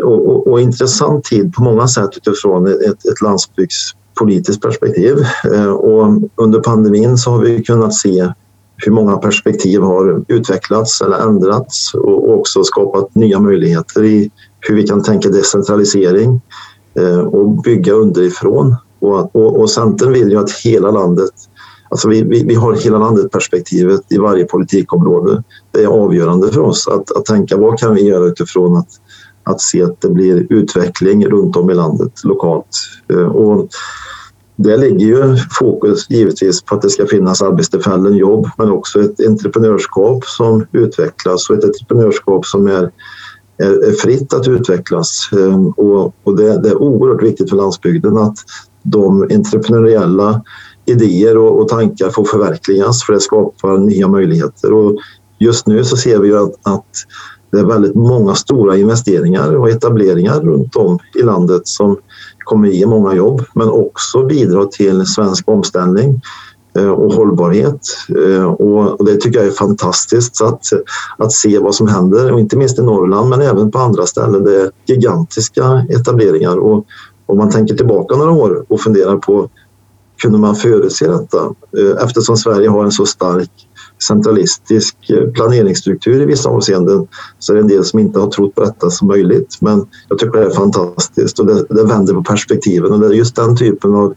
och, 0.04 0.26
och, 0.26 0.46
och 0.46 0.60
intressant 0.60 1.24
tid 1.24 1.54
på 1.54 1.62
många 1.62 1.88
sätt 1.88 2.10
utifrån 2.16 2.66
ett, 2.66 3.06
ett 3.12 3.22
landsbygdspolitiskt 3.22 4.62
perspektiv. 4.62 5.16
Eh, 5.54 5.70
och 5.70 6.22
under 6.34 6.60
pandemin 6.60 7.18
så 7.18 7.30
har 7.30 7.38
vi 7.38 7.62
kunnat 7.62 7.94
se 7.94 8.32
hur 8.76 8.92
många 8.92 9.16
perspektiv 9.16 9.80
har 9.80 10.24
utvecklats 10.28 11.00
eller 11.00 11.18
ändrats 11.18 11.94
och 11.94 12.38
också 12.38 12.64
skapat 12.64 13.14
nya 13.14 13.40
möjligheter 13.40 14.04
i 14.04 14.30
hur 14.60 14.74
vi 14.76 14.86
kan 14.86 15.02
tänka 15.02 15.28
decentralisering 15.28 16.40
eh, 16.98 17.18
och 17.18 17.62
bygga 17.62 17.92
underifrån. 17.92 18.76
Och, 18.98 19.36
och, 19.36 19.60
och 19.60 19.70
Centern 19.70 20.12
vill 20.12 20.30
ju 20.30 20.38
att 20.38 20.50
hela 20.52 20.90
landet 20.90 21.30
Alltså 21.88 22.08
vi, 22.08 22.22
vi, 22.22 22.44
vi 22.44 22.54
har 22.54 22.74
hela 22.74 22.98
landet-perspektivet 22.98 24.00
i 24.08 24.18
varje 24.18 24.44
politikområde. 24.44 25.42
Det 25.70 25.82
är 25.82 25.86
avgörande 25.86 26.52
för 26.52 26.60
oss 26.60 26.88
att, 26.88 27.16
att 27.16 27.24
tänka 27.24 27.56
vad 27.56 27.78
kan 27.78 27.94
vi 27.94 28.02
göra 28.02 28.24
utifrån 28.24 28.76
att, 28.76 28.88
att 29.42 29.60
se 29.60 29.82
att 29.82 30.00
det 30.00 30.08
blir 30.08 30.46
utveckling 30.50 31.26
runt 31.26 31.56
om 31.56 31.70
i 31.70 31.74
landet 31.74 32.12
lokalt. 32.24 32.66
Eh, 33.12 33.26
och 33.26 33.68
det 34.56 34.76
ligger 34.76 35.06
ju 35.06 35.36
fokus 35.58 36.10
givetvis 36.10 36.62
på 36.62 36.74
att 36.74 36.82
det 36.82 36.90
ska 36.90 37.06
finnas 37.06 37.42
arbetstillfällen, 37.42 38.16
jobb, 38.16 38.48
men 38.58 38.70
också 38.70 39.00
ett 39.00 39.26
entreprenörskap 39.26 40.24
som 40.24 40.66
utvecklas 40.72 41.50
och 41.50 41.56
ett 41.56 41.64
entreprenörskap 41.64 42.46
som 42.46 42.66
är, 42.66 42.90
är, 43.58 43.88
är 43.88 43.92
fritt 43.92 44.32
att 44.32 44.48
utvecklas. 44.48 45.28
Ehm, 45.32 45.68
och, 45.68 46.14
och 46.24 46.36
det, 46.36 46.62
det, 46.62 46.68
är 46.68 46.82
oerhört 46.82 47.22
viktigt 47.22 47.50
för 47.50 47.56
landsbygden 47.56 48.16
att 48.16 48.36
de 48.82 49.22
entreprenöriella 49.22 50.42
idéer 50.84 51.38
och, 51.38 51.60
och, 51.60 51.68
tankar 51.68 52.10
får 52.10 52.24
förverkligas 52.24 53.02
för 53.04 53.12
det 53.12 53.20
skapar 53.20 53.78
nya 53.78 54.08
möjligheter. 54.08 54.72
Och 54.72 54.96
just 55.38 55.66
nu 55.66 55.84
så 55.84 55.96
ser 55.96 56.18
vi 56.18 56.28
ju 56.28 56.38
att, 56.38 56.52
att 56.62 56.86
det 57.52 57.58
är 57.58 57.64
väldigt 57.64 57.94
många 57.94 58.34
stora 58.34 58.76
investeringar 58.76 59.56
och 59.56 59.70
etableringar 59.70 60.40
runt 60.40 60.76
om 60.76 60.98
i 61.14 61.22
landet 61.22 61.62
som 61.64 61.96
kommer 62.46 62.68
ge 62.68 62.86
många 62.86 63.14
jobb 63.14 63.44
men 63.54 63.68
också 63.68 64.26
bidra 64.26 64.64
till 64.64 65.06
svensk 65.06 65.48
omställning 65.48 66.20
eh, 66.78 66.90
och 66.90 67.12
hållbarhet. 67.12 67.80
Eh, 68.08 68.44
och 68.44 69.04
det 69.04 69.16
tycker 69.16 69.38
jag 69.38 69.48
är 69.48 69.52
fantastiskt 69.52 70.42
att, 70.42 70.62
att 71.18 71.32
se 71.32 71.58
vad 71.58 71.74
som 71.74 71.88
händer, 71.88 72.32
och 72.32 72.40
inte 72.40 72.56
minst 72.56 72.78
i 72.78 72.82
Norrland 72.82 73.28
men 73.28 73.40
även 73.40 73.70
på 73.70 73.78
andra 73.78 74.06
ställen. 74.06 74.44
Det 74.44 74.60
är 74.60 74.70
gigantiska 74.86 75.86
etableringar 75.90 76.56
och 76.56 76.86
om 77.26 77.38
man 77.38 77.50
tänker 77.50 77.74
tillbaka 77.74 78.16
några 78.16 78.32
år 78.32 78.64
och 78.68 78.80
funderar 78.80 79.16
på 79.16 79.48
kunde 80.22 80.38
man 80.38 80.56
förutse 80.56 81.06
detta? 81.06 81.38
Eh, 81.78 82.04
eftersom 82.04 82.36
Sverige 82.36 82.68
har 82.68 82.84
en 82.84 82.92
så 82.92 83.06
stark 83.06 83.50
centralistisk 84.02 85.10
eh, 85.10 85.30
planeringsstruktur 85.30 86.22
i 86.22 86.26
vissa 86.26 86.48
avseenden 86.48 87.06
så 87.38 87.52
är 87.52 87.56
det 87.56 87.62
en 87.62 87.68
del 87.68 87.84
som 87.84 87.98
inte 87.98 88.20
har 88.20 88.30
trott 88.30 88.54
på 88.54 88.64
detta 88.64 88.90
som 88.90 89.08
möjligt. 89.08 89.58
Men 89.60 89.86
jag 90.08 90.18
tycker 90.18 90.38
det 90.38 90.46
är 90.46 90.50
fantastiskt 90.50 91.38
och 91.38 91.46
det, 91.46 91.66
det 91.70 91.84
vänder 91.84 92.14
på 92.14 92.22
perspektiven 92.22 92.92
och 92.92 93.00
det 93.00 93.06
är 93.06 93.10
just 93.10 93.36
den 93.36 93.56
typen 93.56 93.94
av, 93.94 94.14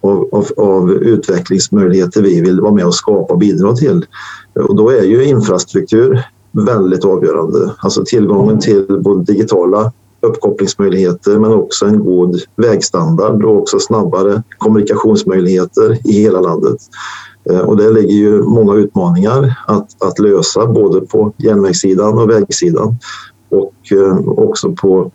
av, 0.00 0.28
av, 0.32 0.46
av, 0.56 0.90
utvecklingsmöjligheter 0.92 2.22
vi 2.22 2.40
vill 2.40 2.60
vara 2.60 2.72
med 2.72 2.86
och 2.86 2.94
skapa 2.94 3.32
och 3.32 3.38
bidra 3.38 3.72
till. 3.72 4.06
Och 4.54 4.76
då 4.76 4.90
är 4.90 5.02
ju 5.02 5.24
infrastruktur 5.24 6.24
väldigt 6.52 7.04
avgörande. 7.04 7.70
Alltså 7.78 8.04
tillgången 8.04 8.60
till 8.60 8.86
både 9.00 9.24
digitala 9.24 9.92
uppkopplingsmöjligheter 10.20 11.38
men 11.38 11.52
också 11.52 11.86
en 11.86 12.04
god 12.04 12.40
vägstandard 12.56 13.44
och 13.44 13.58
också 13.58 13.78
snabbare 13.78 14.42
kommunikationsmöjligheter 14.58 15.98
i 16.04 16.12
hela 16.12 16.40
landet. 16.40 16.76
Eh, 17.50 17.60
och 17.60 17.76
det 17.76 17.90
ligger 17.90 18.14
ju 18.14 18.42
många 18.42 18.74
utmaningar 18.74 19.54
att, 19.66 20.02
att 20.02 20.18
lösa 20.18 20.66
både 20.66 21.00
på 21.00 21.32
järnvägssidan 21.36 22.18
och 22.18 22.30
vägsidan 22.30 22.98
och 23.48 23.92
eh, 23.92 24.28
också 24.28 24.72
på 24.72 25.12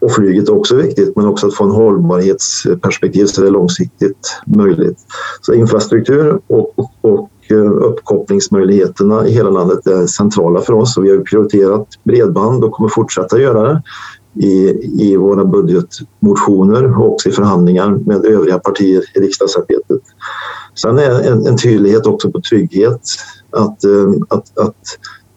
och 0.00 0.12
flyget 0.12 0.48
är 0.48 0.54
också 0.54 0.76
viktigt 0.76 1.16
men 1.16 1.26
också 1.26 1.46
att 1.46 1.54
få 1.54 1.64
en 1.64 1.70
hållbarhetsperspektiv 1.70 3.26
så 3.26 3.40
det 3.40 3.46
är 3.46 3.50
långsiktigt 3.50 4.40
möjligt. 4.46 4.98
Så 5.40 5.54
infrastruktur 5.54 6.40
och, 6.46 6.78
och, 6.78 6.90
och 7.00 7.30
eh, 7.50 7.70
uppkopplingsmöjligheterna 7.70 9.26
i 9.26 9.32
hela 9.32 9.50
landet 9.50 9.86
är 9.86 10.06
centrala 10.06 10.60
för 10.60 10.72
oss 10.72 10.96
och 10.96 11.04
vi 11.04 11.10
har 11.10 11.18
prioriterat 11.18 11.86
bredband 12.04 12.64
och 12.64 12.72
kommer 12.72 12.88
fortsätta 12.88 13.40
göra 13.40 13.62
det 13.62 13.82
i, 14.36 14.80
i 14.98 15.16
våra 15.16 15.44
budgetmotioner 15.44 16.98
och 16.98 17.12
också 17.12 17.28
i 17.28 17.32
förhandlingar 17.32 17.90
med 17.90 18.24
övriga 18.24 18.58
partier 18.58 19.02
i 19.14 19.20
riksdagsarbetet. 19.20 20.00
Sen 20.74 20.98
är 20.98 21.20
en, 21.20 21.46
en 21.46 21.58
tydlighet 21.58 22.06
också 22.06 22.30
på 22.30 22.40
trygghet. 22.40 23.00
Att, 23.50 23.84
eh, 23.84 24.12
att, 24.28 24.58
att 24.58 24.76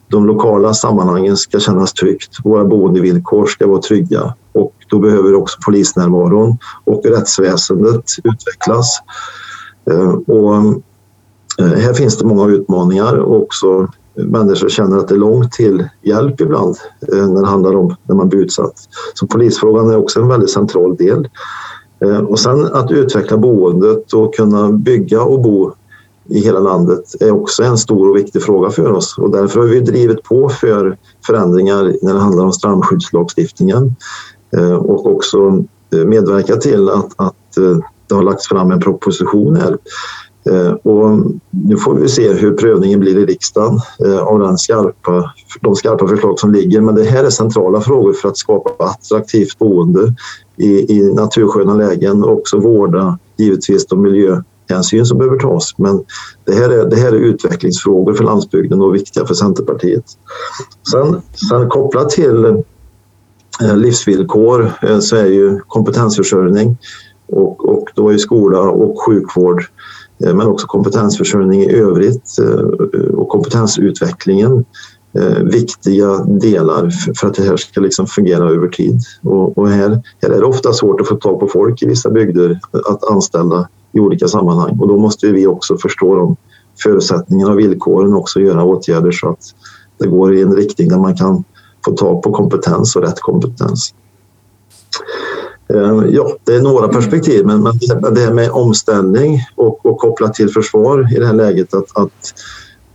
de 0.08 0.26
lokala 0.26 0.74
sammanhangen 0.74 1.38
ska 1.38 1.60
kännas 1.60 1.94
tryggt. 1.94 2.38
Våra 2.44 2.66
boendevillkor 2.66 3.46
ska 3.46 3.68
vara 3.68 3.82
trygga 3.82 4.34
och 4.52 4.74
då 4.90 5.00
behöver 5.00 5.36
också 5.36 5.58
polisnärvaron 5.66 6.58
och 6.84 7.06
rättsväsendet 7.06 8.06
utvecklas. 8.24 9.00
Eh, 9.92 10.10
och 10.10 10.56
eh, 11.60 11.66
här 11.66 11.94
finns 11.94 12.18
det 12.18 12.26
många 12.26 12.48
utmaningar 12.48 13.16
och 13.16 13.44
också 13.44 13.88
människor 14.26 14.70
känner 14.70 14.98
att 14.98 15.08
det 15.08 15.16
är 15.16 15.20
långt 15.20 15.52
till 15.52 15.90
hjälp 16.02 16.42
ibland 16.42 16.78
eh, 17.14 17.28
när 17.28 17.42
det 17.42 17.48
handlar 17.48 17.76
om 17.76 17.96
när 18.04 18.16
man 18.16 18.30
blir 18.30 18.40
utsatt. 18.40 18.74
Så 19.14 19.28
polisfrågan 19.28 19.90
är 19.90 19.98
också 19.98 20.20
en 20.20 20.28
väldigt 20.28 20.50
central 20.50 20.96
del. 20.96 21.30
Eh, 22.06 22.20
och 22.20 22.40
sen 22.40 22.66
att 22.66 22.92
utveckla 22.92 23.38
boendet 23.38 24.14
och 24.14 24.36
kunna 24.36 24.72
bygga 24.72 25.22
och 25.22 25.42
bo 25.42 25.74
i 26.26 26.40
hela 26.40 26.60
landet 26.60 27.16
är 27.20 27.32
också 27.32 27.64
en 27.64 27.78
stor 27.78 28.10
och 28.10 28.18
viktig 28.18 28.44
fråga 28.44 28.70
för 28.70 28.92
oss 28.92 29.18
och 29.18 29.32
därför 29.32 29.60
har 29.60 29.68
vi 29.68 29.80
drivit 29.80 30.24
på 30.24 30.50
för 30.50 30.98
förändringar 31.26 31.96
när 32.02 32.14
det 32.14 32.20
handlar 32.20 32.46
om 32.46 32.54
strandskyddslagstiftningen 32.54 33.96
eh, 34.58 34.74
och 34.74 35.06
också 35.06 35.64
medverkat 36.06 36.62
till 36.62 36.90
att, 36.90 37.14
att 37.16 37.36
det 38.10 38.16
har 38.16 38.24
lagts 38.24 38.48
fram 38.48 38.72
en 38.72 38.80
proposition 38.80 39.56
här. 39.56 39.78
Eh, 40.46 40.72
och 40.72 41.20
nu 41.50 41.78
får 41.78 41.94
vi 41.94 42.10
se 42.10 42.34
hur 42.34 42.52
prövningen 42.52 43.00
blir 43.00 43.18
i 43.18 43.26
riksdagen 43.26 43.80
eh, 44.06 44.20
av 44.20 44.40
den 44.40 44.58
skarpa, 44.58 45.32
de 45.62 45.76
skarpa 45.76 46.08
förslag 46.08 46.40
som 46.40 46.54
ligger. 46.54 46.82
Men 46.82 46.96
det 46.96 47.04
här 47.04 47.24
är 47.24 47.30
centrala 47.30 47.82
frågor 47.82 48.14
för 48.14 48.30
att 48.30 48.38
skapa 48.38 48.84
attraktivt 48.84 49.60
boende 49.60 50.14
i, 50.58 50.98
i 50.98 51.14
natursköna 51.14 51.74
lägen 51.74 52.24
och 52.24 52.32
också 52.32 52.58
vårda 52.58 53.20
givetvis 53.38 53.86
de 53.86 54.02
miljöhänsyn 54.02 55.06
som 55.06 55.18
behöver 55.18 55.38
tas. 55.38 55.78
Men 55.78 56.04
det 56.46 56.54
här 56.54 56.70
är, 56.70 56.86
det 56.86 56.96
här 56.96 57.12
är 57.12 57.20
utvecklingsfrågor 57.20 58.14
för 58.14 58.24
landsbygden 58.24 58.82
och 58.82 58.96
viktiga 58.96 59.26
för 59.26 59.34
Centerpartiet. 59.34 60.06
Sen, 60.92 61.22
sen 61.50 61.70
kopplat 61.70 62.10
till 62.10 62.46
eh, 63.62 63.78
livsvillkor 63.78 64.72
så 65.02 65.16
är 65.16 65.26
ju 65.26 65.60
kompetensförsörjning 65.68 66.78
och, 67.32 67.70
och 67.70 67.90
då 67.96 68.10
är 68.10 68.18
skola 68.18 68.60
och 68.60 69.02
sjukvård 69.06 69.60
eh, 69.60 69.66
Eh, 70.26 70.36
men 70.36 70.48
också 70.48 70.68
kompetensförsörjning 70.68 71.62
i 71.62 71.72
övrigt 71.72 72.40
eh, 72.40 73.16
och 73.16 73.30
kompetensutvecklingen 73.30 74.66
eh, 75.14 75.44
viktiga 75.44 76.18
delar 76.18 76.90
för 77.20 77.28
att 77.28 77.34
det 77.34 77.44
här 77.44 77.58
ska 77.58 77.82
liksom 77.82 78.08
fungera 78.08 78.50
över 78.50 78.68
tid. 78.68 79.00
Och, 79.24 79.58
och, 79.58 79.70
här, 79.70 80.04
här 80.22 80.30
är 80.30 80.40
det 80.40 80.46
ofta 80.46 80.74
svårt 80.74 81.02
att 81.02 81.08
få 81.08 81.16
tag 81.16 81.40
på 81.40 81.48
folk 81.48 81.82
i 81.82 81.86
vissa 81.86 82.10
bygder 82.10 82.60
att 82.72 83.12
anställa 83.12 83.70
i 83.92 84.00
olika 84.00 84.28
sammanhang 84.28 84.80
och 84.80 84.88
då 84.88 84.98
måste 84.98 85.32
vi 85.32 85.48
också 85.48 85.78
förstå 85.78 86.16
de 86.16 86.36
förutsättningarna 86.84 87.52
och 87.52 87.60
villkoren 87.60 88.14
och 88.14 88.20
också 88.20 88.40
göra 88.40 88.64
åtgärder 88.64 89.12
så 89.12 89.30
att 89.30 89.40
det 90.00 90.08
går 90.08 90.36
i 90.36 90.42
en 90.42 90.56
riktning 90.56 90.90
där 90.90 90.98
man 90.98 91.16
kan 91.16 91.44
få 91.86 91.92
tag 91.92 92.24
på 92.24 92.32
kompetens 92.32 92.96
och 92.96 93.02
rätt 93.02 93.20
kompetens. 93.20 93.94
Eh, 95.74 96.04
ja, 96.12 96.36
det 96.44 96.56
är 96.56 96.62
några 96.62 96.88
perspektiv, 96.88 97.46
men, 97.46 97.64
det 98.14 98.22
här 98.22 98.34
med 98.34 98.52
omställning 98.52 99.40
och, 99.56 99.86
och 99.86 99.98
kopplat 99.98 100.34
till 100.34 100.50
försvar 100.50 101.16
i 101.16 101.20
det 101.20 101.26
här 101.26 101.34
läget 101.34 101.74
att, 101.74 101.98
att 101.98 102.34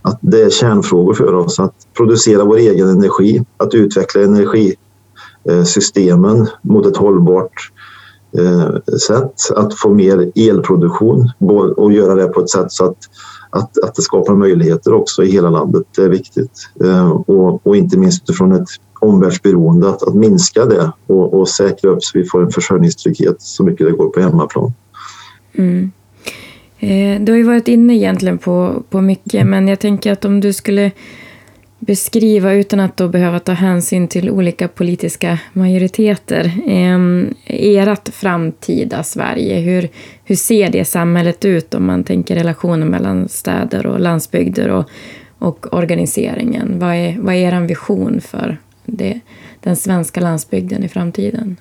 att 0.05 0.19
det 0.21 0.41
är 0.41 0.49
kärnfrågor 0.49 1.13
för 1.13 1.33
oss 1.33 1.59
att 1.59 1.75
producera 1.97 2.43
vår 2.43 2.57
egen 2.57 2.89
energi, 2.89 3.45
att 3.57 3.73
utveckla 3.73 4.21
energisystemen 4.21 6.47
mot 6.61 6.85
ett 6.85 6.97
hållbart 6.97 7.71
eh, 8.37 8.75
sätt, 9.07 9.33
att 9.55 9.73
få 9.73 9.89
mer 9.89 10.31
elproduktion 10.35 11.31
och 11.77 11.93
göra 11.93 12.15
det 12.15 12.27
på 12.27 12.41
ett 12.41 12.49
sätt 12.49 12.71
så 12.71 12.85
att, 12.85 12.97
att, 13.49 13.83
att 13.83 13.95
det 13.95 14.01
skapar 14.01 14.35
möjligheter 14.35 14.93
också 14.93 15.23
i 15.23 15.31
hela 15.31 15.49
landet. 15.49 15.83
Det 15.95 16.01
är 16.01 16.09
viktigt 16.09 16.69
eh, 16.83 17.09
och, 17.09 17.67
och 17.67 17.75
inte 17.75 17.97
minst 17.97 18.23
utifrån 18.23 18.51
ett 18.51 18.67
omvärldsberoende 18.99 19.89
att, 19.89 20.03
att 20.03 20.15
minska 20.15 20.65
det 20.65 20.91
och, 21.07 21.33
och 21.33 21.49
säkra 21.49 21.89
upp 21.89 22.03
så 22.03 22.19
vi 22.19 22.25
får 22.25 22.43
en 22.43 22.51
försörjningstrygghet 22.51 23.41
så 23.41 23.63
mycket 23.63 23.87
det 23.87 23.91
går 23.91 24.09
på 24.09 24.19
hemmaplan. 24.19 24.73
Mm. 25.53 25.91
Eh, 26.79 27.21
du 27.21 27.31
har 27.31 27.37
ju 27.37 27.43
varit 27.43 27.67
inne 27.67 27.93
egentligen 27.95 28.37
på, 28.37 28.83
på 28.89 29.01
mycket, 29.01 29.47
men 29.47 29.67
jag 29.67 29.79
tänker 29.79 30.11
att 30.11 30.25
om 30.25 30.39
du 30.39 30.53
skulle 30.53 30.91
beskriva, 31.79 32.53
utan 32.53 32.79
att 32.79 32.97
då 32.97 33.07
behöva 33.07 33.39
ta 33.39 33.51
hänsyn 33.51 34.07
till 34.07 34.29
olika 34.29 34.67
politiska 34.67 35.39
majoriteter, 35.53 36.51
eh, 36.67 36.99
ert 37.45 38.09
framtida 38.09 39.03
Sverige. 39.03 39.59
Hur, 39.59 39.89
hur 40.23 40.35
ser 40.35 40.69
det 40.69 40.85
samhället 40.85 41.45
ut 41.45 41.73
om 41.73 41.85
man 41.85 42.03
tänker 42.03 42.35
relationen 42.35 42.87
mellan 42.87 43.29
städer 43.29 43.85
och 43.85 43.99
landsbygder 43.99 44.69
och, 44.69 44.89
och 45.39 45.73
organiseringen? 45.73 46.79
Vad 46.79 46.95
är, 46.95 47.17
vad 47.19 47.35
är 47.35 47.53
er 47.53 47.61
vision 47.61 48.21
för 48.21 48.57
det, 48.85 49.19
den 49.59 49.75
svenska 49.75 50.21
landsbygden 50.21 50.83
i 50.83 50.89
framtiden? 50.89 51.57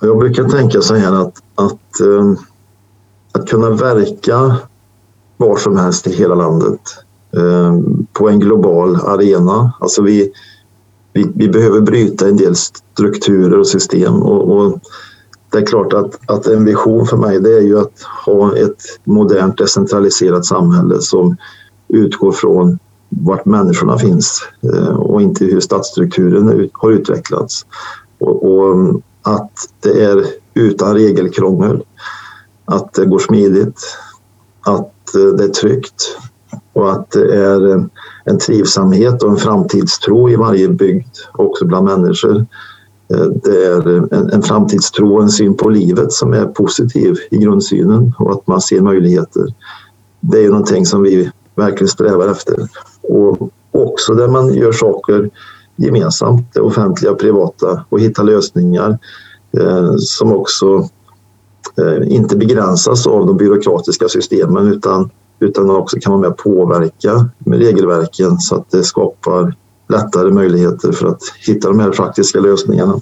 Jag 0.00 0.18
brukar 0.18 0.44
tänka 0.44 0.80
så 0.80 0.94
här 0.94 1.12
att, 1.12 1.42
att 1.54 2.00
eh, 2.00 2.32
att 3.32 3.48
kunna 3.48 3.70
verka 3.70 4.56
var 5.36 5.56
som 5.56 5.76
helst 5.76 6.06
i 6.06 6.12
hela 6.12 6.34
landet 6.34 6.80
eh, 7.36 7.78
på 8.12 8.28
en 8.28 8.40
global 8.40 8.96
arena. 8.96 9.72
Alltså 9.80 10.02
vi, 10.02 10.32
vi, 11.12 11.26
vi, 11.34 11.48
behöver 11.48 11.80
bryta 11.80 12.28
en 12.28 12.36
del 12.36 12.54
strukturer 12.56 13.58
och 13.58 13.66
system 13.66 14.22
och, 14.22 14.56
och, 14.56 14.80
det 15.50 15.58
är 15.58 15.66
klart 15.66 15.92
att, 15.92 16.30
att 16.30 16.46
en 16.46 16.64
vision 16.64 17.06
för 17.06 17.16
mig 17.16 17.40
det 17.40 17.56
är 17.56 17.60
ju 17.60 17.78
att 17.78 18.02
ha 18.26 18.56
ett 18.56 18.82
modernt 19.04 19.58
decentraliserat 19.58 20.46
samhälle 20.46 21.00
som 21.00 21.36
utgår 21.88 22.32
från 22.32 22.78
vart 23.08 23.46
människorna 23.46 23.98
finns 23.98 24.48
eh, 24.72 24.96
och 24.96 25.22
inte 25.22 25.44
hur 25.44 25.60
stadsstrukturen 25.60 26.70
har 26.72 26.90
utvecklats. 26.90 27.66
Och, 28.18 28.44
och 28.44 28.72
mm, 28.72 29.02
att 29.22 29.52
det 29.80 30.04
är 30.04 30.24
utan 30.54 30.94
regelkrångel 30.94 31.84
att 32.64 32.94
det 32.94 33.06
går 33.06 33.18
smidigt, 33.18 33.80
att 34.60 35.14
eh, 35.14 35.36
det 35.36 35.44
är 35.44 35.48
tryggt 35.48 36.18
och 36.72 36.92
att 36.92 37.10
det 37.10 37.36
är 37.36 37.70
eh, 37.70 37.82
en 38.24 38.38
trivsamhet 38.38 39.22
och 39.22 39.30
en 39.30 39.36
framtidstro 39.36 40.30
i 40.30 40.36
varje 40.36 40.68
bygd, 40.68 41.16
också 41.32 41.64
bland 41.64 41.86
människor. 41.86 42.46
Det 43.42 43.64
är 43.66 43.88
en, 44.14 44.30
en 44.30 44.42
framtidstro 44.42 45.16
och 45.16 45.22
en 45.22 45.28
syn 45.28 45.56
på 45.56 45.68
livet 45.68 46.12
som 46.12 46.32
är 46.32 46.44
positiv 46.44 47.16
i 47.30 47.38
grundsynen 47.38 48.12
och 48.18 48.32
att 48.32 48.46
man 48.46 48.60
ser 48.60 48.80
möjligheter. 48.80 49.42
Det 50.20 50.44
är 50.44 50.48
någonting 50.48 50.86
som 50.86 51.02
vi 51.02 51.30
verkligen 51.58 51.88
strävar 51.88 52.28
efter. 52.28 52.68
Och 53.02 53.50
också 53.72 54.14
där 54.14 54.28
man 54.28 54.54
gör 54.54 54.72
saker 54.72 55.30
gemensamt, 55.76 56.54
det 56.54 56.60
offentliga 56.60 57.12
och 57.12 57.18
privata 57.18 57.84
och 57.88 58.00
hittar 58.00 58.24
lösningar 58.24 58.98
eh, 59.58 59.94
som 59.96 60.32
också 60.32 60.88
Eh, 61.78 62.12
inte 62.12 62.36
begränsas 62.36 63.06
av 63.06 63.26
de 63.26 63.36
byråkratiska 63.36 64.08
systemen 64.08 64.66
utan, 64.66 65.10
utan 65.40 65.70
också 65.70 65.96
kan 66.00 66.12
vara 66.12 66.20
med 66.20 66.30
och 66.30 66.38
påverka 66.38 67.28
med 67.38 67.58
regelverken 67.58 68.38
så 68.38 68.56
att 68.56 68.70
det 68.70 68.82
skapar 68.82 69.54
lättare 69.88 70.30
möjligheter 70.30 70.92
för 70.92 71.06
att 71.06 71.22
hitta 71.46 71.68
de 71.68 71.80
här 71.80 71.90
praktiska 71.90 72.40
lösningarna. 72.40 73.00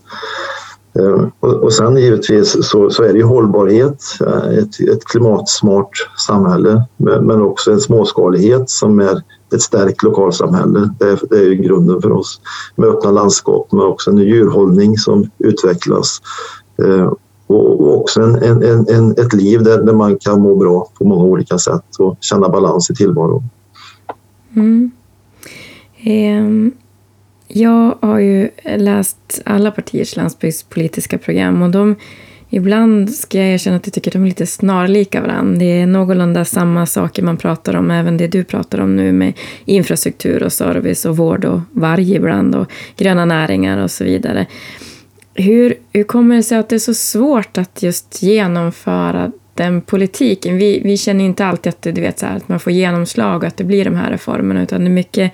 Ehm, 0.98 1.30
och, 1.40 1.72
sen 1.72 1.96
givetvis 1.96 2.56
så, 2.68 2.90
så, 2.90 3.02
är 3.02 3.12
det 3.12 3.18
ju 3.18 3.24
hållbarhet, 3.24 4.04
eh, 4.20 4.58
ett, 4.58 4.80
ett 4.80 5.04
klimatsmart 5.04 5.90
samhälle 6.26 6.84
men 6.96 7.42
också 7.42 7.72
en 7.72 7.80
småskalighet 7.80 8.70
som 8.70 9.00
är 9.00 9.22
ett 9.54 9.62
stärkt 9.62 10.02
lokalsamhälle. 10.02 10.90
Det 10.98 11.04
är, 11.04 11.18
det 11.30 11.36
är 11.36 11.52
grunden 11.52 12.02
för 12.02 12.12
oss. 12.12 12.40
Med 12.76 12.88
öppna 12.88 13.10
landskap 13.10 13.72
men 13.72 13.82
också 13.82 14.10
en 14.10 14.18
djurhållning 14.18 14.98
som 14.98 15.30
utvecklas 15.38 16.22
ehm, 16.84 17.14
och 17.46 18.00
också 18.00 18.20
en, 18.20 18.42
en, 18.42 18.88
en, 18.88 19.10
ett 19.10 19.32
liv 19.32 19.62
där, 19.62 19.82
där 19.82 19.94
man 19.94 20.16
kan 20.18 20.40
må 20.40 20.56
bra 20.56 20.88
på 20.98 21.04
många 21.04 21.24
olika 21.24 21.58
sätt 21.58 21.96
och 21.98 22.16
känna 22.20 22.48
balans 22.48 22.90
i 22.90 22.94
tillvaron. 22.94 23.42
Mm. 24.56 24.90
Um, 26.06 26.72
jag 27.48 27.98
har 28.00 28.18
ju 28.18 28.50
läst 28.76 29.42
alla 29.44 29.70
partiers 29.70 30.16
landsbygdspolitiska 30.16 31.18
program 31.18 31.62
och 31.62 31.70
de 31.70 31.96
Ibland 32.50 33.10
ska 33.10 33.38
jag 33.38 33.48
erkänna 33.48 33.76
att 33.76 33.86
jag 33.86 33.94
tycker 33.94 34.10
att 34.10 34.12
de 34.12 34.22
är 34.22 34.28
lite 34.28 34.46
snarlika 34.46 35.20
varandra. 35.20 35.58
Det 35.58 35.64
är 35.80 35.86
någorlunda 35.86 36.44
samma 36.44 36.86
saker 36.86 37.22
man 37.22 37.36
pratar 37.36 37.76
om, 37.76 37.90
även 37.90 38.16
det 38.16 38.26
du 38.26 38.44
pratar 38.44 38.80
om 38.80 38.96
nu 38.96 39.12
med 39.12 39.32
infrastruktur 39.64 40.42
och 40.42 40.52
service 40.52 41.04
och 41.04 41.16
vård 41.16 41.44
och 41.44 41.60
varg 41.72 42.14
ibland 42.14 42.54
och 42.54 42.72
gröna 42.96 43.24
näringar 43.24 43.78
och 43.78 43.90
så 43.90 44.04
vidare. 44.04 44.46
Hur, 45.34 45.74
hur 45.92 46.04
kommer 46.04 46.36
det 46.36 46.42
sig 46.42 46.58
att 46.58 46.68
det 46.68 46.76
är 46.76 46.78
så 46.78 46.94
svårt 46.94 47.58
att 47.58 47.82
just 47.82 48.22
genomföra 48.22 49.32
den 49.54 49.80
politiken? 49.80 50.56
Vi, 50.56 50.80
vi 50.84 50.96
känner 50.96 51.24
inte 51.24 51.46
alltid 51.46 51.70
att, 51.70 51.82
du 51.82 52.00
vet, 52.00 52.18
så 52.18 52.26
här, 52.26 52.36
att 52.36 52.48
man 52.48 52.60
får 52.60 52.72
genomslag 52.72 53.36
och 53.36 53.44
att 53.44 53.56
det 53.56 53.64
blir 53.64 53.84
de 53.84 53.94
här 53.94 54.10
reformerna, 54.10 54.62
utan 54.62 54.80
det 54.80 54.86
är 54.86 54.92
mycket 54.92 55.32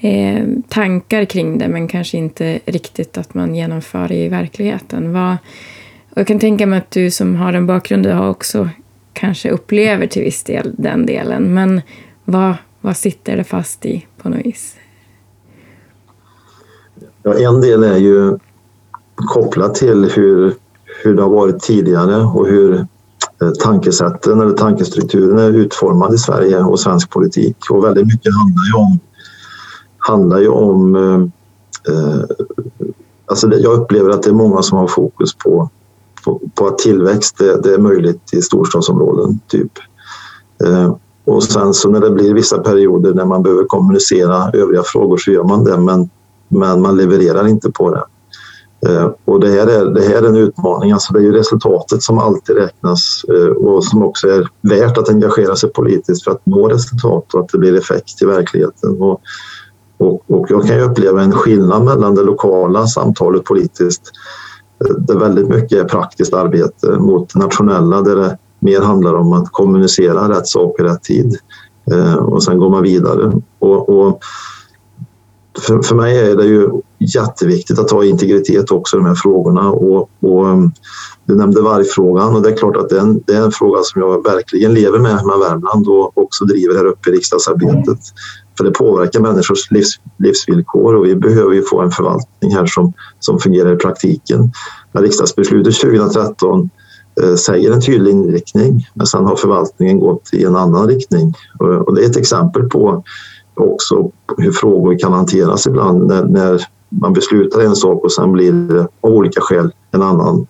eh, 0.00 0.46
tankar 0.68 1.24
kring 1.24 1.58
det, 1.58 1.68
men 1.68 1.88
kanske 1.88 2.16
inte 2.16 2.60
riktigt 2.64 3.18
att 3.18 3.34
man 3.34 3.54
genomför 3.54 4.08
det 4.08 4.24
i 4.24 4.28
verkligheten. 4.28 5.12
Vad, 5.12 5.36
och 6.10 6.18
jag 6.18 6.26
kan 6.26 6.38
tänka 6.38 6.66
mig 6.66 6.78
att 6.78 6.90
du 6.90 7.10
som 7.10 7.36
har 7.36 7.52
en 7.52 7.66
bakgrund 7.66 8.02
du 8.02 8.12
har 8.12 8.28
också 8.28 8.68
kanske 9.12 9.50
upplever 9.50 10.06
till 10.06 10.22
viss 10.22 10.44
del 10.44 10.74
den 10.78 11.06
delen. 11.06 11.54
Men 11.54 11.80
vad, 12.24 12.54
vad 12.80 12.96
sitter 12.96 13.36
det 13.36 13.44
fast 13.44 13.86
i 13.86 14.06
på 14.22 14.28
något 14.28 14.46
vis? 14.46 14.76
Ja, 17.22 17.34
en 17.34 17.60
del 17.60 17.84
är 17.84 17.96
ju 17.96 18.38
kopplat 19.16 19.74
till 19.74 20.10
hur, 20.14 20.54
hur 21.02 21.16
det 21.16 21.22
har 21.22 21.30
varit 21.30 21.60
tidigare 21.60 22.16
och 22.16 22.46
hur 22.46 22.74
eh, 23.42 23.50
tankesätten 23.62 24.40
eller 24.40 24.52
tankestrukturen 24.52 25.38
är 25.38 25.52
utformad 25.52 26.14
i 26.14 26.18
Sverige 26.18 26.58
och 26.58 26.80
svensk 26.80 27.10
politik. 27.10 27.56
Och 27.70 27.84
väldigt 27.84 28.06
mycket 28.06 28.34
handlar 28.34 28.64
ju 28.64 28.84
om, 28.84 28.98
handlar 30.06 30.38
ju 30.38 30.48
om 30.48 30.96
eh, 30.96 31.94
eh, 31.94 32.24
alltså 33.26 33.46
det, 33.46 33.58
jag 33.58 33.72
upplever 33.72 34.10
att 34.10 34.22
det 34.22 34.30
är 34.30 34.34
många 34.34 34.62
som 34.62 34.78
har 34.78 34.86
fokus 34.86 35.34
på 35.34 35.70
på, 36.26 36.40
på 36.54 36.66
att 36.66 36.78
tillväxt 36.78 37.38
det, 37.38 37.62
det, 37.62 37.74
är 37.74 37.78
möjligt 37.78 38.34
i 38.34 38.42
storstadsområden. 38.42 39.40
Typ. 39.46 39.72
Eh, 40.64 40.96
och 41.24 41.42
sen 41.42 41.74
så 41.74 41.90
när 41.90 42.00
det 42.00 42.10
blir 42.10 42.34
vissa 42.34 42.58
perioder 42.58 43.14
när 43.14 43.24
man 43.24 43.42
behöver 43.42 43.64
kommunicera 43.64 44.50
övriga 44.52 44.82
frågor 44.82 45.16
så 45.16 45.30
gör 45.30 45.44
man 45.44 45.64
det 45.64 45.78
men, 45.78 46.10
men 46.48 46.82
man 46.82 46.96
levererar 46.96 47.46
inte 47.46 47.70
på 47.70 47.90
det. 47.90 48.04
Eh, 48.88 49.10
och 49.24 49.40
det 49.40 49.48
här, 49.48 49.66
är, 49.66 49.84
det 49.84 50.00
här 50.00 50.22
är 50.22 50.28
en 50.28 50.36
utmaning, 50.36 50.92
alltså 50.92 51.12
det 51.12 51.18
är 51.18 51.22
ju 51.22 51.32
resultatet 51.32 52.02
som 52.02 52.18
alltid 52.18 52.56
räknas 52.56 53.24
eh, 53.28 53.48
och 53.48 53.84
som 53.84 54.02
också 54.02 54.28
är 54.28 54.48
värt 54.62 54.98
att 54.98 55.08
engagera 55.08 55.56
sig 55.56 55.72
politiskt 55.72 56.24
för 56.24 56.30
att 56.30 56.46
nå 56.46 56.68
resultat 56.68 57.34
och 57.34 57.40
att 57.40 57.48
det 57.48 57.58
blir 57.58 57.78
effekt 57.78 58.22
i 58.22 58.24
verkligheten. 58.24 59.02
Och, 59.02 59.20
och, 59.98 60.30
och 60.30 60.46
jag 60.50 60.66
kan 60.66 60.76
ju 60.76 60.82
uppleva 60.82 61.22
en 61.22 61.32
skillnad 61.32 61.84
mellan 61.84 62.14
det 62.14 62.22
lokala 62.22 62.86
samtalet 62.86 63.44
politiskt 63.44 64.02
eh, 64.84 64.96
där 64.96 65.16
väldigt 65.16 65.48
mycket 65.48 65.78
är 65.78 65.84
praktiskt 65.84 66.34
arbete 66.34 66.98
mot 66.98 67.34
nationella 67.34 68.02
där 68.02 68.16
det 68.16 68.38
mer 68.60 68.80
handlar 68.80 69.14
om 69.14 69.32
att 69.32 69.52
kommunicera 69.52 70.28
rätt 70.28 70.46
sak 70.46 70.80
i 70.80 70.82
rätt 70.82 71.02
tid 71.02 71.36
eh, 71.92 72.14
och 72.14 72.42
sen 72.42 72.58
går 72.58 72.70
man 72.70 72.82
vidare. 72.82 73.32
Och, 73.58 73.88
och 73.88 74.20
för, 75.58 75.82
för, 75.82 75.94
mig 75.94 76.18
är 76.18 76.36
det 76.36 76.44
ju 76.44 76.70
jätteviktigt 76.98 77.78
att 77.78 77.90
ha 77.90 78.04
integritet 78.04 78.70
också 78.70 78.96
i 78.96 79.00
de 79.00 79.06
här 79.06 79.14
frågorna. 79.14 79.70
Och, 79.70 80.10
och, 80.20 80.48
mm, 80.48 80.72
du 81.24 81.34
nämnde 81.34 81.62
vargfrågan 81.62 82.36
och 82.36 82.42
det 82.42 82.50
är 82.50 82.56
klart 82.56 82.76
att 82.76 82.88
det 82.88 82.96
är, 82.96 83.00
en, 83.00 83.22
det 83.26 83.32
är 83.32 83.42
en 83.42 83.52
fråga 83.52 83.82
som 83.82 84.02
jag 84.02 84.24
verkligen 84.24 84.74
lever 84.74 84.98
med 84.98 85.26
med 85.26 85.38
Värmland 85.38 85.88
och 85.88 86.18
också 86.18 86.44
driver 86.44 86.74
här 86.74 86.84
uppe 86.84 87.10
i 87.10 87.12
riksdagsarbetet. 87.12 87.98
För 88.56 88.64
det 88.64 88.70
påverkar 88.70 89.20
människors 89.20 89.70
livs, 89.70 90.00
livsvillkor 90.18 90.94
och 90.94 91.06
vi 91.06 91.16
behöver 91.16 91.54
ju 91.54 91.62
få 91.62 91.80
en 91.80 91.90
förvaltning 91.90 92.54
här 92.54 92.66
som, 92.66 92.92
som 93.18 93.38
fungerar 93.38 93.72
i 93.72 93.76
praktiken. 93.76 94.52
När 94.92 95.02
riksdagsbeslutet 95.02 95.80
2013 95.80 96.70
eh, 97.22 97.34
säger 97.34 97.70
en 97.70 97.80
tydlig 97.80 98.10
inriktning 98.10 98.88
men 98.94 99.06
sen 99.06 99.24
har 99.24 99.36
förvaltningen 99.36 100.00
gått 100.00 100.30
i 100.32 100.44
en 100.44 100.56
annan 100.56 100.88
riktning. 100.88 101.34
Och, 101.58 101.68
och 101.68 101.94
det 101.94 102.04
är 102.04 102.10
ett 102.10 102.16
exempel 102.16 102.68
på 102.68 103.04
också 103.54 104.10
hur 104.38 104.52
frågor 104.52 104.98
kan 104.98 105.12
hanteras 105.12 105.66
ibland 105.66 106.06
när, 106.06 106.24
när 106.24 106.62
man 106.88 107.12
beslutar 107.12 107.60
en 107.60 107.76
sak 107.76 108.04
och 108.04 108.12
sen 108.12 108.32
blir 108.32 108.52
det 108.52 108.88
av 109.00 109.10
olika 109.10 109.40
skäl 109.40 109.72
en 109.90 110.02
annan 110.02 110.46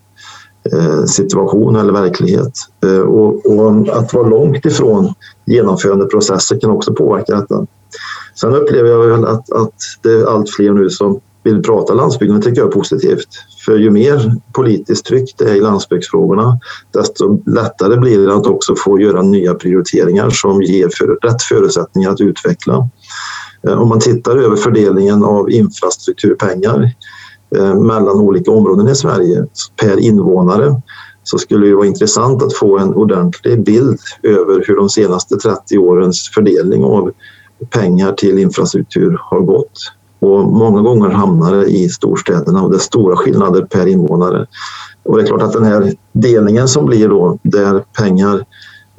eh, 0.72 1.04
situation 1.04 1.76
eller 1.76 1.92
verklighet. 1.92 2.52
Eh, 2.84 2.98
och, 2.98 3.46
och, 3.46 3.88
att 3.88 4.14
vara 4.14 4.28
långt 4.28 4.64
ifrån 4.64 5.12
genomförandeprocesser 5.44 6.60
kan 6.60 6.70
också 6.70 6.94
påverka 6.94 7.36
detta. 7.36 7.66
Sen 8.40 8.54
upplever 8.54 8.90
jag 8.90 9.06
väl 9.06 9.24
att, 9.24 9.52
att 9.52 9.74
det 10.02 10.10
är 10.10 10.26
allt 10.26 10.50
fler 10.50 10.72
nu 10.72 10.90
som 10.90 11.20
vill 11.46 11.62
prata 11.62 11.94
landsbygden, 11.94 12.36
det 12.36 12.42
tycker 12.42 12.60
jag 12.60 12.68
är 12.68 12.72
positivt. 12.72 13.28
För 13.64 13.76
ju 13.76 13.90
mer 13.90 14.32
politiskt 14.52 15.06
tryck 15.06 15.34
det 15.38 15.44
är 15.44 15.54
i 15.54 15.60
landsbygdsfrågorna 15.60 16.58
desto 16.92 17.42
lättare 17.46 17.96
blir 17.96 18.26
det 18.26 18.34
att 18.34 18.46
också 18.46 18.74
få 18.76 19.00
göra 19.00 19.22
nya 19.22 19.54
prioriteringar 19.54 20.30
som 20.30 20.62
ger 20.62 20.90
för, 20.98 21.06
rätt 21.06 21.42
förutsättningar 21.42 22.10
att 22.10 22.20
utveckla. 22.20 22.88
Eh, 23.68 23.82
om 23.82 23.88
man 23.88 24.00
tittar 24.00 24.36
över 24.36 24.56
fördelningen 24.56 25.24
av 25.24 25.50
infrastrukturpengar 25.50 26.94
eh, 27.56 27.74
mellan 27.74 28.20
olika 28.20 28.50
områden 28.50 28.88
i 28.88 28.94
Sverige 28.94 29.46
per 29.82 29.98
invånare 29.98 30.82
så 31.22 31.38
skulle 31.38 31.66
det 31.66 31.74
vara 31.74 31.86
intressant 31.86 32.42
att 32.42 32.54
få 32.54 32.78
en 32.78 32.94
ordentlig 32.94 33.64
bild 33.64 33.98
över 34.22 34.64
hur 34.66 34.76
de 34.76 34.88
senaste 34.88 35.36
30 35.36 35.78
årens 35.78 36.30
fördelning 36.34 36.84
av 36.84 37.12
pengar 37.70 38.12
till 38.12 38.38
infrastruktur 38.38 39.18
har 39.20 39.40
gått. 39.40 39.92
Och 40.18 40.46
många 40.46 40.82
gånger 40.82 41.08
hamnar 41.08 41.56
det 41.56 41.66
i 41.66 41.88
storstäderna 41.88 42.62
och 42.62 42.70
det 42.70 42.76
är 42.76 42.80
stora 42.80 43.16
skillnader 43.16 43.62
per 43.62 43.86
invånare. 43.86 44.46
Och 45.02 45.16
det 45.16 45.22
är 45.22 45.26
klart 45.26 45.42
att 45.42 45.52
den 45.52 45.64
här 45.64 45.94
delningen 46.12 46.68
som 46.68 46.86
blir 46.86 47.08
då 47.08 47.38
där 47.42 47.84
pengar 47.98 48.34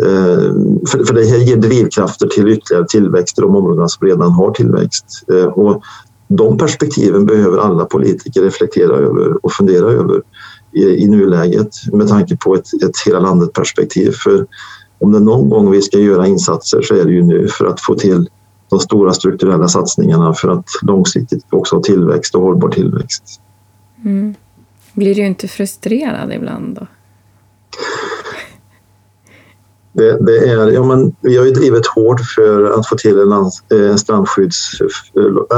eh, 0.04 0.54
för 0.88 1.14
det 1.14 1.26
här 1.26 1.38
ger 1.38 1.58
drivkrafter 1.58 2.28
till 2.28 2.48
ytterligare 2.48 2.86
tillväxt 2.88 3.40
i 3.40 3.42
de 3.42 3.56
områden 3.56 3.90
som 3.90 4.08
redan 4.08 4.32
har 4.32 4.52
tillväxt. 4.52 5.06
Eh, 5.32 5.46
och 5.46 5.84
de 6.28 6.58
perspektiven 6.58 7.26
behöver 7.26 7.58
alla 7.58 7.86
politiker 7.86 8.42
reflektera 8.42 8.96
över 8.96 9.46
och 9.46 9.52
fundera 9.52 9.92
över 9.92 10.22
i, 10.72 10.84
i 10.84 11.08
nuläget 11.08 11.70
med 11.94 12.08
tanke 12.08 12.38
på 12.38 12.56
ett, 12.56 12.84
ett 12.84 12.98
hela 13.06 13.20
landet-perspektiv. 13.20 14.12
För 14.12 14.46
om 15.00 15.12
det 15.12 15.18
är 15.18 15.22
någon 15.22 15.50
gång 15.50 15.72
vi 15.72 15.82
ska 15.82 16.00
göra 16.00 16.28
insatser 16.28 16.82
så 16.82 16.96
är 16.96 17.06
det 17.06 17.12
ju 17.12 17.24
nu 17.24 17.48
för 17.48 17.66
att 17.66 17.82
få 17.82 17.96
till 17.96 18.30
de 18.70 18.80
stora 18.80 19.14
strukturella 19.14 19.68
satsningarna 19.68 20.34
för 20.34 20.48
att 20.48 20.66
långsiktigt 20.82 21.46
också 21.50 21.76
ha 21.76 21.84
tillväxt 21.84 22.36
och 22.36 22.42
hållbar 22.42 22.70
tillväxt. 22.70 23.42
Mm. 24.06 24.36
Blir 24.94 25.16
du 25.16 25.26
inte 25.26 25.48
frustrerad 25.48 26.34
ibland 26.34 26.76
då? 26.76 26.88
Det, 29.94 30.26
det, 30.26 30.38
är, 30.38 30.72
ja, 30.72 30.84
men 30.84 31.16
vi 31.22 31.38
har 31.38 31.46
ju 31.46 31.52
drivit 31.52 31.88
hårt 31.88 32.22
för 32.36 32.64
att 32.64 32.88
få 32.88 32.96
till 32.96 33.20
en, 33.20 33.32
en, 33.80 33.98
strandskydds, 33.98 34.70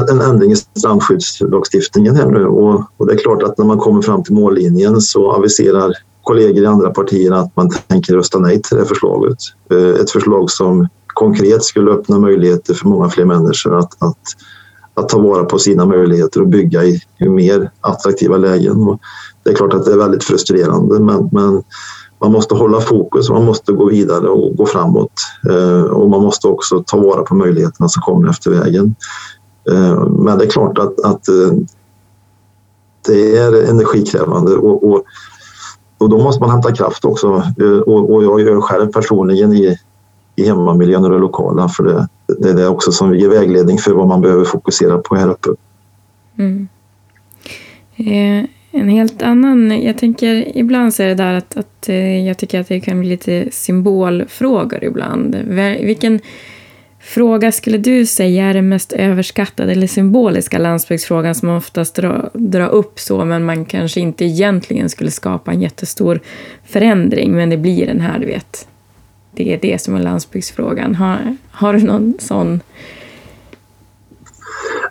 en 0.10 0.22
ändring 0.22 0.52
i 0.52 0.56
strandskyddslagstiftningen 0.56 2.16
här 2.16 2.26
nu 2.30 2.46
och, 2.46 2.84
och, 2.98 3.08
det 3.08 3.14
är 3.14 3.18
klart 3.18 3.44
att 3.44 3.58
när 3.58 3.66
man 3.66 3.78
kommer 3.78 4.02
fram 4.02 4.24
till 4.24 4.34
mållinjen 4.34 5.02
så 5.02 5.32
aviserar 5.32 5.94
kollegor 6.24 6.64
i 6.64 6.66
andra 6.66 6.90
partier 6.90 7.32
att 7.32 7.56
man 7.56 7.70
tänker 7.88 8.14
rösta 8.14 8.40
nej 8.40 8.62
till 8.62 8.78
det 8.78 8.86
förslaget. 8.86 9.38
Eh, 9.72 10.02
ett 10.02 10.12
förslag 10.12 10.52
som 10.52 10.88
konkret 11.20 11.64
skulle 11.64 11.92
öppna 11.92 12.20
möjligheter 12.20 12.74
för 12.74 12.88
många 12.88 13.10
fler 13.10 13.26
människor 13.26 13.78
att, 13.78 14.04
att, 14.04 14.18
att 14.94 15.10
ta 15.10 15.20
vara 15.20 15.44
på 15.44 15.60
sina 15.60 15.86
möjligheter 15.86 16.42
och 16.42 16.48
bygga 16.48 16.84
i, 16.84 17.02
i 17.20 17.30
mer 17.30 17.72
attraktiva 17.82 18.38
lägen. 18.38 18.88
Och 18.88 19.00
det 19.44 19.50
är 19.50 19.56
klart 19.56 19.74
att 19.74 19.86
det 19.86 19.94
är 19.94 19.98
väldigt 19.98 20.24
frustrerande 20.24 21.00
men, 21.00 21.30
men 21.32 21.64
man 22.22 22.32
måste 22.32 22.56
hålla 22.56 22.82
fokus, 22.82 23.30
man 23.30 23.46
måste 23.46 23.72
gå 23.72 23.86
vidare 23.86 24.28
och 24.28 24.56
gå 24.56 24.66
framåt. 24.66 25.12
Eh, 25.50 25.84
och 25.84 26.10
man 26.10 26.22
måste 26.22 26.48
också 26.48 26.84
ta 26.88 26.98
vara 26.98 27.22
på 27.22 27.36
möjligheterna 27.36 27.90
som 27.90 28.02
kommer 28.02 28.30
efter 28.30 28.52
vägen. 28.52 28.96
Eh, 29.72 30.06
men 30.06 30.38
det 30.38 30.46
är 30.46 30.50
klart 30.50 30.78
att, 30.78 31.00
att 31.00 31.28
eh, 31.28 31.52
det 33.08 33.38
är 33.38 33.70
energikrävande 33.70 34.56
och, 34.56 34.92
och, 34.92 35.04
och, 35.98 36.10
då 36.10 36.18
måste 36.18 36.42
man 36.42 36.50
hämta 36.50 36.72
kraft 36.72 37.06
också. 37.06 37.44
Eh, 37.62 37.80
och, 37.80 38.14
och 38.14 38.24
jag 38.24 38.42
gör 38.42 38.62
själv 38.62 38.92
personligen 38.92 39.54
i, 39.54 39.78
i 40.40 40.48
hemmamiljön 40.48 41.04
och 41.04 41.12
det 41.12 41.18
lokala. 41.18 41.70
För 41.70 41.84
det, 41.84 42.08
det 42.40 42.50
är 42.50 42.54
det 42.54 42.68
också 42.68 42.92
som 42.92 43.16
ger 43.16 43.30
vägledning 43.30 43.78
för 43.78 43.92
vad 43.92 44.08
man 44.08 44.22
behöver 44.22 44.46
fokusera 44.46 44.98
på 44.98 45.16
här 45.16 45.30
uppe. 45.30 45.50
Mm. 46.38 46.68
Eh, 47.96 48.50
en 48.72 48.90
helt 48.90 49.22
annan, 49.22 49.82
jag 49.82 49.98
tänker 49.98 50.58
ibland 50.58 50.94
så 50.94 51.04
är 51.04 51.08
det 51.08 51.16
där 51.16 51.34
att, 51.34 51.58
att 51.58 51.90
eh, 51.90 52.28
jag 52.28 52.38
tycker 52.38 52.60
att 52.60 52.68
det 52.68 52.80
kan 52.80 53.00
bli 53.00 53.10
lite 53.10 53.48
symbolfrågor 53.52 54.84
ibland. 54.84 55.36
Vilken, 55.82 56.20
fråga 57.00 57.52
skulle 57.52 57.78
du 57.78 58.06
säga 58.06 58.46
är 58.46 58.54
den 58.54 58.70
mest 58.70 58.92
överskattade 58.92 59.72
eller 59.72 59.88
symboliska 59.88 60.58
landsbygdsfrågan 60.58 61.36
som 61.36 61.48
man 61.48 61.58
oftast 61.58 61.96
drar 61.96 62.30
dra 62.34 62.68
upp 62.68 63.00
så, 63.00 63.26
men 63.26 63.46
man 63.46 63.66
kanske 63.66 64.00
inte 64.00 64.26
egentligen 64.26 64.90
skulle 64.90 65.12
skapa 65.12 65.52
en 65.52 65.62
jättestor 65.62 66.20
förändring, 66.66 67.32
men 67.32 67.50
det 67.50 67.58
blir 67.58 67.86
den 67.86 68.02
här, 68.02 68.20
du 68.20 68.26
vet. 68.26 68.68
Det 69.40 69.54
är 69.54 69.60
det 69.62 69.82
som 69.82 69.96
är 69.96 70.00
landsbygdsfrågan. 70.00 70.96
Har, 70.96 71.38
har 71.52 71.74
du 71.74 71.84
någon 71.84 72.14
sån? 72.20 72.62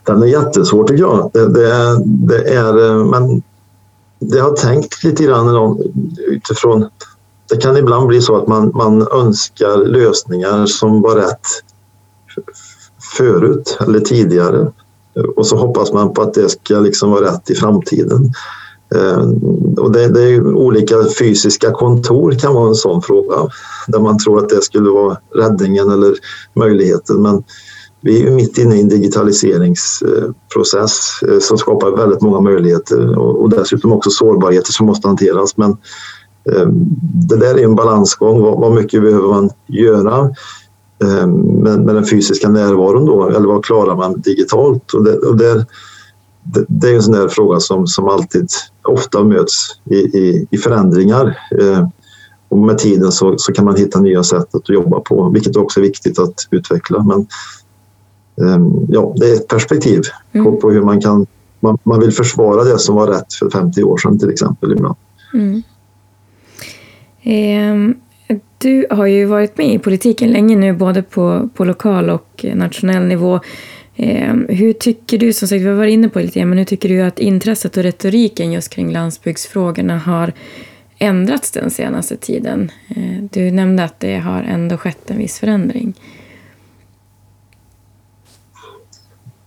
Den 0.04 0.22
är 0.22 0.26
jättesvår 0.26 0.84
tycker 0.84 1.02
jag. 1.02 1.30
Det, 1.32 1.48
det, 1.48 2.02
det 2.04 2.54
är, 2.54 3.04
men 3.04 3.42
det 4.18 4.38
har 4.38 4.52
tänkt 4.52 5.04
lite 5.04 5.24
grann 5.24 5.78
utifrån 6.18 6.88
det 7.48 7.56
kan 7.56 7.76
ibland 7.76 8.06
bli 8.06 8.20
så 8.20 8.36
att 8.36 8.46
man, 8.46 8.72
man 8.74 9.08
önskar 9.12 9.86
lösningar 9.86 10.66
som 10.66 11.02
var 11.02 11.16
rätt 11.16 11.46
förut 13.16 13.78
eller 13.80 14.00
tidigare 14.00 14.72
och 15.36 15.46
så 15.46 15.56
hoppas 15.56 15.92
man 15.92 16.14
på 16.14 16.22
att 16.22 16.34
det 16.34 16.48
ska 16.48 16.74
liksom 16.74 17.10
vara 17.10 17.32
rätt 17.32 17.50
i 17.50 17.54
framtiden. 17.54 18.32
Eh, 18.94 19.28
och 19.78 19.92
det, 19.92 20.08
det 20.08 20.22
är 20.22 20.56
olika 20.56 20.94
fysiska 21.18 21.70
kontor 21.70 22.32
kan 22.32 22.54
vara 22.54 22.68
en 22.68 22.74
sån 22.74 23.02
fråga 23.02 23.36
där 23.86 24.00
man 24.00 24.18
tror 24.18 24.38
att 24.38 24.48
det 24.48 24.62
skulle 24.62 24.90
vara 24.90 25.16
räddningen 25.34 25.90
eller 25.90 26.14
möjligheten. 26.54 27.22
Men 27.22 27.44
vi 28.00 28.26
är 28.26 28.30
mitt 28.30 28.58
inne 28.58 28.76
i 28.76 28.80
en 28.80 28.88
digitaliseringsprocess 28.88 31.22
eh, 31.28 31.38
som 31.38 31.58
skapar 31.58 31.96
väldigt 31.96 32.20
många 32.20 32.40
möjligheter 32.40 33.18
och 33.18 33.50
dessutom 33.50 33.92
också 33.92 34.10
sårbarheter 34.10 34.72
som 34.72 34.86
måste 34.86 35.08
hanteras. 35.08 35.56
Men 35.56 35.70
eh, 36.50 36.66
det 37.28 37.36
där 37.36 37.58
är 37.58 37.64
en 37.64 37.74
balansgång. 37.74 38.40
Vad 38.40 38.74
mycket 38.74 39.02
behöver 39.02 39.28
man 39.28 39.50
göra? 39.66 40.30
Med, 41.62 41.86
den 41.86 42.06
fysiska 42.06 42.48
närvaron 42.48 43.06
då, 43.06 43.28
eller 43.28 43.48
vad 43.48 43.64
klarar 43.64 43.96
man 43.96 44.20
digitalt? 44.20 44.92
Och 44.92 45.04
där, 45.04 45.28
och 45.28 45.36
det, 46.52 46.64
det, 46.68 46.90
är 46.90 46.94
en 46.94 47.02
sån 47.02 47.12
där 47.12 47.28
fråga 47.28 47.60
som, 47.60 47.86
som 47.86 48.08
alltid 48.08 48.48
ofta 48.82 49.24
möts 49.24 49.80
i, 49.90 49.94
i, 49.94 50.46
i 50.50 50.58
förändringar. 50.58 51.38
Ehm, 51.60 51.86
och 52.48 52.58
med 52.58 52.78
tiden 52.78 53.12
så, 53.12 53.38
så 53.38 53.52
kan 53.52 53.64
man 53.64 53.76
hitta 53.76 54.00
nya 54.00 54.22
sätt 54.22 54.54
att 54.54 54.68
jobba 54.68 55.00
på, 55.00 55.30
vilket 55.30 55.56
också 55.56 55.80
är 55.80 55.84
viktigt 55.84 56.18
att 56.18 56.34
utveckla. 56.50 57.02
Men 57.02 57.26
ehm, 58.48 58.86
ja, 58.88 59.14
det 59.16 59.30
är 59.30 59.34
ett 59.34 59.48
perspektiv 59.48 60.02
mm. 60.32 60.44
på, 60.44 60.56
på, 60.56 60.70
hur 60.70 60.82
man 60.82 61.00
kan... 61.00 61.26
Man, 61.60 61.78
man 61.82 62.00
vill 62.00 62.12
försvara 62.12 62.64
det 62.64 62.78
som 62.78 62.94
var 62.94 63.06
rätt 63.06 63.34
för 63.34 63.50
50 63.50 63.82
år 63.82 63.96
sedan 63.96 64.18
till 64.18 64.30
exempel 64.30 64.72
ibland. 64.72 64.96
Mm. 65.34 65.62
Um, 67.24 67.94
du 68.58 68.86
har 68.90 69.06
ju 69.06 69.24
varit 69.24 69.58
med 69.58 69.74
i 69.74 69.78
politiken 69.78 70.30
länge 70.30 70.56
nu, 70.56 70.72
både 70.72 71.02
på, 71.02 71.48
på 71.54 71.64
lokal 71.64 72.10
och 72.10 72.46
nationell 72.54 73.02
nivå. 73.02 73.40
Ehm, 74.00 74.46
hur 74.48 74.72
tycker 74.72 75.18
du, 75.18 75.32
som 75.32 75.48
sagt, 75.48 75.62
vi 75.62 75.66
har 75.66 75.74
varit 75.74 75.92
inne 75.92 76.08
på 76.08 76.18
lite 76.18 76.44
men 76.44 76.58
hur 76.58 76.64
tycker 76.64 76.88
du 76.88 77.02
att 77.02 77.18
intresset 77.18 77.76
och 77.76 77.82
retoriken 77.82 78.52
just 78.52 78.68
kring 78.68 78.92
landsbygdsfrågorna 78.92 79.98
har 79.98 80.32
ändrats 80.98 81.50
den 81.50 81.70
senaste 81.70 82.16
tiden? 82.16 82.70
Ehm, 82.96 83.28
du 83.32 83.50
nämnde 83.50 83.84
att 83.84 84.00
det 84.00 84.18
har 84.18 84.42
ändå 84.42 84.76
skett 84.76 85.10
en 85.10 85.18
viss 85.18 85.38
förändring. 85.38 85.94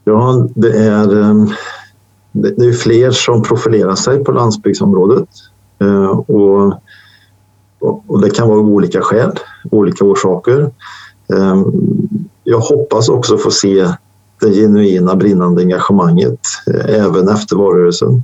Ja, 0.03 0.47
det 0.55 0.77
är, 0.77 1.21
ehm, 1.21 1.49
det 2.31 2.65
är 2.65 2.73
fler 2.73 3.11
som 3.11 3.43
profilerar 3.43 3.95
sig 3.95 4.23
på 4.23 4.31
landsbygdsområdet. 4.31 5.29
Eh, 5.81 6.19
och 6.19 6.73
och 8.07 8.21
det 8.21 8.29
kan 8.29 8.47
vara 8.47 8.59
olika 8.59 9.01
skäl, 9.01 9.31
olika 9.71 10.05
orsaker. 10.05 10.71
Jag 12.43 12.59
hoppas 12.59 13.09
också 13.09 13.37
få 13.37 13.51
se 13.51 13.87
det 14.41 14.51
genuina 14.54 15.15
brinnande 15.15 15.62
engagemanget 15.62 16.39
eh, 16.73 16.95
även 17.06 17.30
efter 17.30 17.56
valrörelsen. 17.56 18.23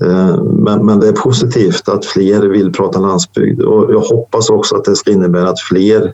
Eh, 0.00 0.42
men, 0.42 0.86
men 0.86 1.00
det 1.00 1.08
är 1.08 1.12
positivt 1.12 1.88
att 1.88 2.04
fler 2.04 2.42
vill 2.42 2.72
prata 2.72 2.98
landsbygd 2.98 3.62
och 3.62 3.92
jag 3.92 4.00
hoppas 4.00 4.50
också 4.50 4.76
att 4.76 4.84
det 4.84 4.96
ska 4.96 5.10
innebära 5.10 5.48
att 5.48 5.60
fler 5.60 6.12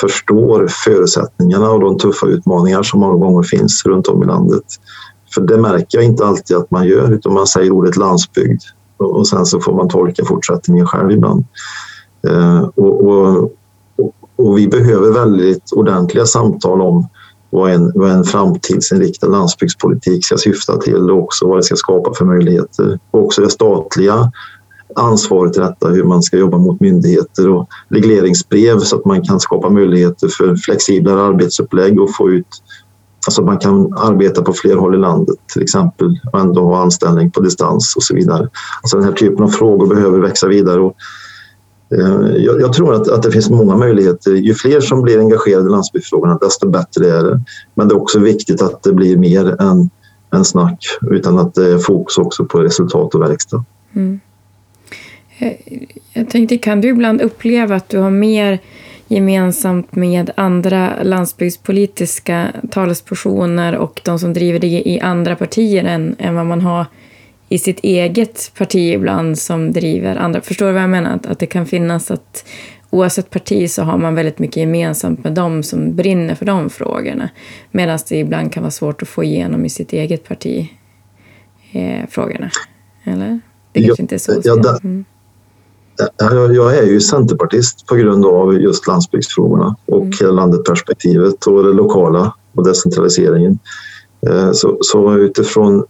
förstår 0.00 0.66
förutsättningarna 0.84 1.70
och 1.70 1.80
de 1.80 1.98
tuffa 1.98 2.26
utmaningar 2.26 2.82
som 2.82 3.00
många 3.00 3.16
gånger 3.16 3.42
finns 3.42 3.86
runt 3.86 4.06
om 4.06 4.22
i 4.22 4.26
landet. 4.26 4.64
För 5.34 5.40
det 5.40 5.56
märker 5.58 5.98
jag 5.98 6.04
inte 6.04 6.26
alltid 6.26 6.56
att 6.56 6.70
man 6.70 6.86
gör 6.86 7.12
utan 7.12 7.34
man 7.34 7.46
säger 7.46 7.70
ordet 7.70 7.96
landsbygd 7.96 8.62
och 8.96 9.28
sen 9.28 9.46
så 9.46 9.60
får 9.60 9.74
man 9.74 9.88
tolka 9.88 10.24
fortsättningen 10.24 10.86
själv 10.86 11.10
ibland. 11.10 11.44
Eh, 12.28 12.62
och, 12.62 13.06
och, 13.06 13.52
och, 14.36 14.58
vi 14.58 14.68
behöver 14.68 15.12
väldigt 15.12 15.72
ordentliga 15.72 16.26
samtal 16.26 16.80
om 16.80 17.08
vad 17.50 17.72
en, 17.72 17.92
vad 17.94 18.10
en 18.10 18.24
framtidsinriktad 18.24 19.26
landsbygdspolitik 19.26 20.24
ska 20.24 20.36
syfta 20.36 20.76
till 20.76 21.10
och 21.10 21.22
också 21.22 21.48
vad 21.48 21.58
det 21.58 21.62
ska 21.62 21.76
skapa 21.76 22.14
för 22.14 22.24
möjligheter. 22.24 22.98
Och 23.10 23.24
också 23.24 23.42
det 23.42 23.50
statliga 23.50 24.32
ansvaret 24.96 25.56
i 25.56 25.60
detta, 25.60 25.88
hur 25.88 26.04
man 26.04 26.22
ska 26.22 26.36
jobba 26.36 26.58
mot 26.58 26.80
myndigheter 26.80 27.48
och 27.48 27.68
regleringsbrev 27.88 28.78
så 28.78 28.96
att 28.96 29.04
man 29.04 29.22
kan 29.22 29.40
skapa 29.40 29.70
möjligheter 29.70 30.28
för 30.28 30.56
flexiblare 30.56 31.22
arbetsupplägg 31.22 32.00
och 32.00 32.16
få 32.16 32.30
ut 32.30 32.62
Alltså 33.26 33.42
man 33.42 33.58
kan 33.58 33.92
arbeta 33.98 34.42
på 34.42 34.52
fler 34.52 34.76
håll 34.76 34.94
i 34.94 34.98
landet 34.98 35.36
till 35.52 35.62
exempel 35.62 36.20
och 36.32 36.40
ändå 36.40 36.64
ha 36.64 36.82
anställning 36.82 37.30
på 37.30 37.40
distans 37.40 37.96
och 37.96 38.02
så 38.02 38.14
vidare. 38.14 38.48
Alltså 38.82 38.96
den 38.96 39.06
här 39.06 39.12
typen 39.12 39.44
av 39.44 39.48
frågor 39.48 39.86
behöver 39.86 40.18
växa 40.18 40.48
vidare. 40.48 40.80
Och, 40.80 40.94
Eh, 41.90 42.36
jag, 42.36 42.60
jag, 42.60 42.72
tror 42.72 42.94
att, 42.94 43.08
att 43.08 43.22
det 43.22 43.32
finns 43.32 43.50
många 43.50 43.76
möjligheter. 43.76 44.32
Ju 44.32 44.54
fler 44.54 44.80
som 44.80 45.02
blir 45.02 45.18
engagerade 45.18 45.66
i 45.66 45.70
landsbygdsfrågorna 45.70 46.38
desto 46.38 46.68
bättre 46.68 47.06
är 47.10 47.24
det. 47.24 47.40
Men 47.74 47.88
det 47.88 47.94
är 47.94 48.02
också 48.02 48.18
viktigt 48.18 48.62
att 48.62 48.82
det 48.82 48.92
blir 48.92 49.16
mer 49.16 49.62
än, 49.62 49.90
än 50.34 50.44
snack 50.44 50.78
utan 51.10 51.38
att 51.38 51.54
det 51.54 51.72
är 51.72 51.78
fokus 51.78 52.18
också 52.18 52.44
på 52.44 52.60
resultat 52.60 53.14
och 53.14 53.22
verkstad. 53.22 53.64
Mm. 53.94 54.20
Eh, 55.38 55.52
jag 56.12 56.30
tänkte, 56.30 56.58
kan 56.58 56.80
du 56.80 56.88
ibland 56.88 57.20
uppleva 57.20 57.76
att 57.76 57.88
du 57.88 57.98
har 57.98 58.10
mer 58.10 58.58
gemensamt 59.08 59.96
med 59.96 60.30
andra 60.34 61.02
landsbygdspolitiska 61.02 62.52
talespersoner 62.70 63.76
och 63.76 64.00
de 64.04 64.18
som 64.18 64.32
driver 64.32 64.58
det 64.58 64.88
i 64.88 65.00
andra 65.00 65.36
partier 65.36 65.84
än, 65.84 66.16
än 66.18 66.34
vad 66.34 66.46
man 66.46 66.60
har 66.60 66.86
i 67.48 67.58
sitt 67.58 67.80
eget 67.80 68.52
parti 68.58 68.94
ibland 68.94 69.38
som 69.38 69.72
driver 69.72 70.16
andra. 70.16 70.40
Förstår 70.40 70.66
du 70.66 70.72
vad 70.72 70.82
jag 70.82 70.90
menar? 70.90 71.14
Att, 71.14 71.26
att 71.26 71.38
det 71.38 71.46
kan 71.46 71.66
finnas 71.66 72.10
att 72.10 72.44
oavsett 72.90 73.30
parti 73.30 73.70
så 73.70 73.82
har 73.82 73.98
man 73.98 74.14
väldigt 74.14 74.38
mycket 74.38 74.56
gemensamt 74.56 75.24
med 75.24 75.32
dem 75.32 75.62
som 75.62 75.96
brinner 75.96 76.34
för 76.34 76.44
de 76.44 76.70
frågorna. 76.70 77.30
Medan 77.70 77.98
det 78.08 78.18
ibland 78.18 78.52
kan 78.52 78.62
vara 78.62 78.70
svårt 78.70 79.02
att 79.02 79.08
få 79.08 79.24
igenom 79.24 79.64
i 79.64 79.70
sitt 79.70 79.92
eget 79.92 80.28
parti 80.28 80.70
eh, 81.72 82.08
frågorna. 82.10 82.50
Eller? 83.04 83.40
Det 83.72 83.80
kanske 83.80 84.02
ja, 84.02 84.02
inte 84.02 84.14
är 84.14 84.18
så. 84.18 84.40
Ja, 84.44 84.78
mm. 84.84 85.04
Jag 86.54 86.78
är 86.78 86.86
ju 86.86 87.00
centerpartist 87.00 87.86
på 87.86 87.94
grund 87.94 88.26
av 88.26 88.54
just 88.54 88.86
landsbygdsfrågorna 88.86 89.76
och 89.86 90.00
mm. 90.00 90.12
hela 90.20 90.32
landet-perspektivet 90.32 91.46
och 91.46 91.64
det 91.64 91.72
lokala 91.72 92.34
och 92.54 92.64
decentraliseringen. 92.64 93.58
Eh, 94.26 94.52
så, 94.52 94.78
så 94.80 95.14
utifrån 95.16 95.84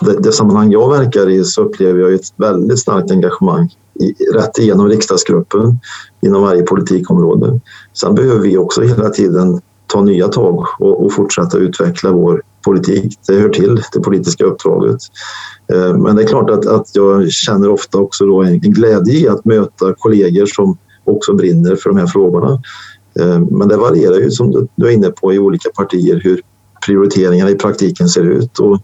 det, 0.00 0.20
det, 0.20 0.32
sammanhang 0.32 0.72
jag 0.72 0.90
verkar 0.90 1.28
i 1.28 1.44
så 1.44 1.62
upplever 1.62 2.00
jag 2.00 2.14
ett 2.14 2.32
väldigt 2.36 2.78
starkt 2.78 3.10
engagemang 3.10 3.70
i, 4.00 4.14
rätt 4.34 4.58
igenom 4.58 4.88
riksdagsgruppen 4.88 5.78
inom 6.22 6.42
varje 6.42 6.62
politikområde. 6.62 7.60
Sen 7.92 8.14
behöver 8.14 8.40
vi 8.40 8.56
också 8.56 8.82
hela 8.82 9.10
tiden 9.10 9.60
ta 9.86 10.02
nya 10.02 10.28
tag 10.28 10.66
och, 10.78 11.04
och 11.04 11.12
fortsätta 11.12 11.58
utveckla 11.58 12.12
vår 12.12 12.42
politik. 12.64 13.18
Det 13.28 13.34
hör 13.34 13.48
till 13.48 13.82
det 13.92 14.00
politiska 14.00 14.44
uppdraget. 14.44 14.98
Eh, 15.72 15.96
men 15.96 16.16
det 16.16 16.22
är 16.22 16.26
klart 16.26 16.50
att, 16.50 16.66
att 16.66 16.96
jag 16.96 17.30
känner 17.30 17.68
ofta 17.68 17.98
också 17.98 18.26
då 18.26 18.42
en 18.42 18.60
glädje 18.60 19.14
i 19.14 19.28
att 19.28 19.44
möta 19.44 19.94
kollegor 19.98 20.46
som 20.46 20.78
också 21.04 21.34
brinner 21.34 21.76
för 21.76 21.90
de 21.90 21.98
här 21.98 22.06
frågorna. 22.06 22.62
Eh, 23.20 23.40
men 23.40 23.68
det 23.68 23.76
varierar 23.76 24.16
ju 24.16 24.30
som 24.30 24.68
du 24.74 24.86
är 24.86 24.90
inne 24.90 25.10
på 25.10 25.32
i 25.32 25.38
olika 25.38 25.70
partier 25.70 26.20
hur 26.24 26.40
prioriteringarna 26.86 27.50
i 27.50 27.54
praktiken 27.54 28.08
ser 28.08 28.24
ut. 28.24 28.58
Och 28.58 28.78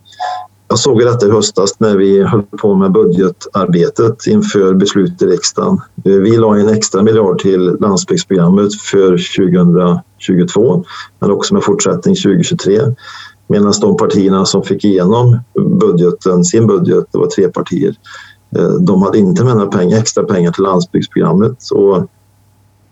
jag 0.68 0.78
såg 0.78 1.00
detta 1.00 1.26
i 1.26 1.30
höstas 1.30 1.80
när 1.80 1.96
vi 1.96 2.22
höll 2.22 2.42
på 2.42 2.74
med 2.74 2.92
budgetarbetet 2.92 4.26
inför 4.26 4.74
beslut 4.74 5.22
i 5.22 5.26
riksdagen. 5.26 5.80
Eh, 6.04 6.12
vi 6.12 6.36
la 6.36 6.56
en 6.56 6.68
extra 6.68 7.02
miljard 7.02 7.38
till 7.38 7.76
landsbygdsprogrammet 7.80 8.74
för 8.74 9.10
2022 9.10 10.84
men 11.18 11.30
också 11.30 11.54
med 11.54 11.64
fortsättning 11.64 12.14
2023. 12.14 12.80
Medan 13.48 13.72
de 13.80 13.96
partierna 13.96 14.44
som 14.44 14.62
fick 14.62 14.84
igenom 14.84 15.38
budgeten, 15.80 16.44
sin 16.44 16.66
budget, 16.66 17.04
det 17.12 17.18
var 17.18 17.26
tre 17.26 17.48
partier, 17.48 17.94
eh, 18.56 18.68
de 18.68 19.02
hade 19.02 19.18
inte 19.18 19.44
med 19.44 19.56
några 19.56 19.70
pengar, 19.70 19.98
extra 19.98 20.24
pengar 20.24 20.52
till 20.52 20.62
landsbygdsprogrammet. 20.62 21.58
Och 21.72 22.06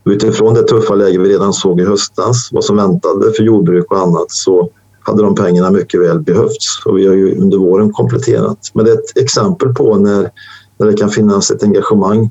utifrån 0.04 0.54
det 0.54 0.62
tuffa 0.62 0.94
läge 0.94 1.18
vi 1.18 1.28
redan 1.28 1.52
såg 1.52 1.80
i 1.80 1.84
höstas, 1.84 2.48
vad 2.52 2.64
som 2.64 2.76
väntade 2.76 3.32
för 3.32 3.42
jordbruk 3.42 3.90
och 3.90 3.98
annat, 3.98 4.30
så 4.30 4.70
hade 5.07 5.23
de 5.23 5.35
pengarna 5.35 5.71
mycket 5.71 6.01
väl 6.01 6.21
behövts 6.21 6.87
och 6.87 6.99
vi 6.99 7.07
har 7.07 7.14
ju 7.14 7.38
under 7.40 7.59
våren 7.59 7.93
kompletterat. 7.93 8.71
Men 8.75 8.85
det 8.85 8.90
är 8.90 8.95
ett 8.95 9.19
exempel 9.19 9.75
på 9.75 9.97
när, 9.97 10.31
när 10.79 10.87
det 10.87 10.97
kan 10.97 11.11
finnas 11.11 11.51
ett 11.51 11.62
engagemang 11.62 12.31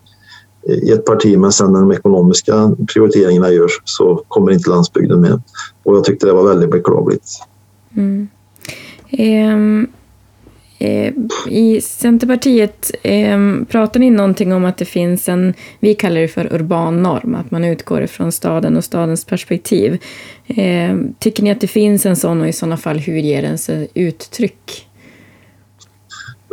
i 0.68 0.92
ett 0.92 1.06
parti 1.06 1.38
men 1.38 1.52
sen 1.52 1.74
när 1.74 1.80
de 1.80 1.92
ekonomiska 1.92 2.76
prioriteringarna 2.94 3.52
görs 3.52 3.82
så 3.84 4.24
kommer 4.28 4.52
inte 4.52 4.70
landsbygden 4.70 5.22
med. 5.22 5.42
Och 5.84 5.96
jag 5.96 6.04
tyckte 6.04 6.26
det 6.26 6.34
var 6.34 6.48
väldigt 6.48 6.72
beklagligt. 6.72 7.28
Mm. 7.96 8.28
Um, 9.12 9.88
Eh, 10.84 11.14
I 11.48 11.82
Centerpartiet 11.82 12.92
eh, 13.04 13.38
pratar 13.70 14.00
ni 14.00 14.10
någonting 14.10 14.54
om 14.54 14.66
att 14.66 14.78
det 14.78 14.86
finns 14.86 15.30
en, 15.30 15.54
vi 15.80 15.96
kallar 15.96 16.22
det 16.22 16.28
för 16.28 16.54
urban 16.54 17.04
norm, 17.04 17.36
att 17.36 17.52
man 17.52 17.66
utgår 17.66 18.02
ifrån 18.02 18.32
staden 18.32 18.78
och 18.78 18.84
stadens 18.84 19.26
perspektiv. 19.26 20.02
Eh, 20.48 20.98
tycker 21.20 21.44
ni 21.44 21.52
att 21.52 21.62
det 21.62 21.68
finns 21.68 22.06
en 22.06 22.16
sån 22.16 22.42
och 22.42 22.48
i 22.48 22.54
sådana 22.54 22.78
fall 22.78 22.98
hur 22.98 23.18
ger 23.18 23.42
den 23.42 23.58
sig 23.58 23.88
uttryck? 23.94 24.88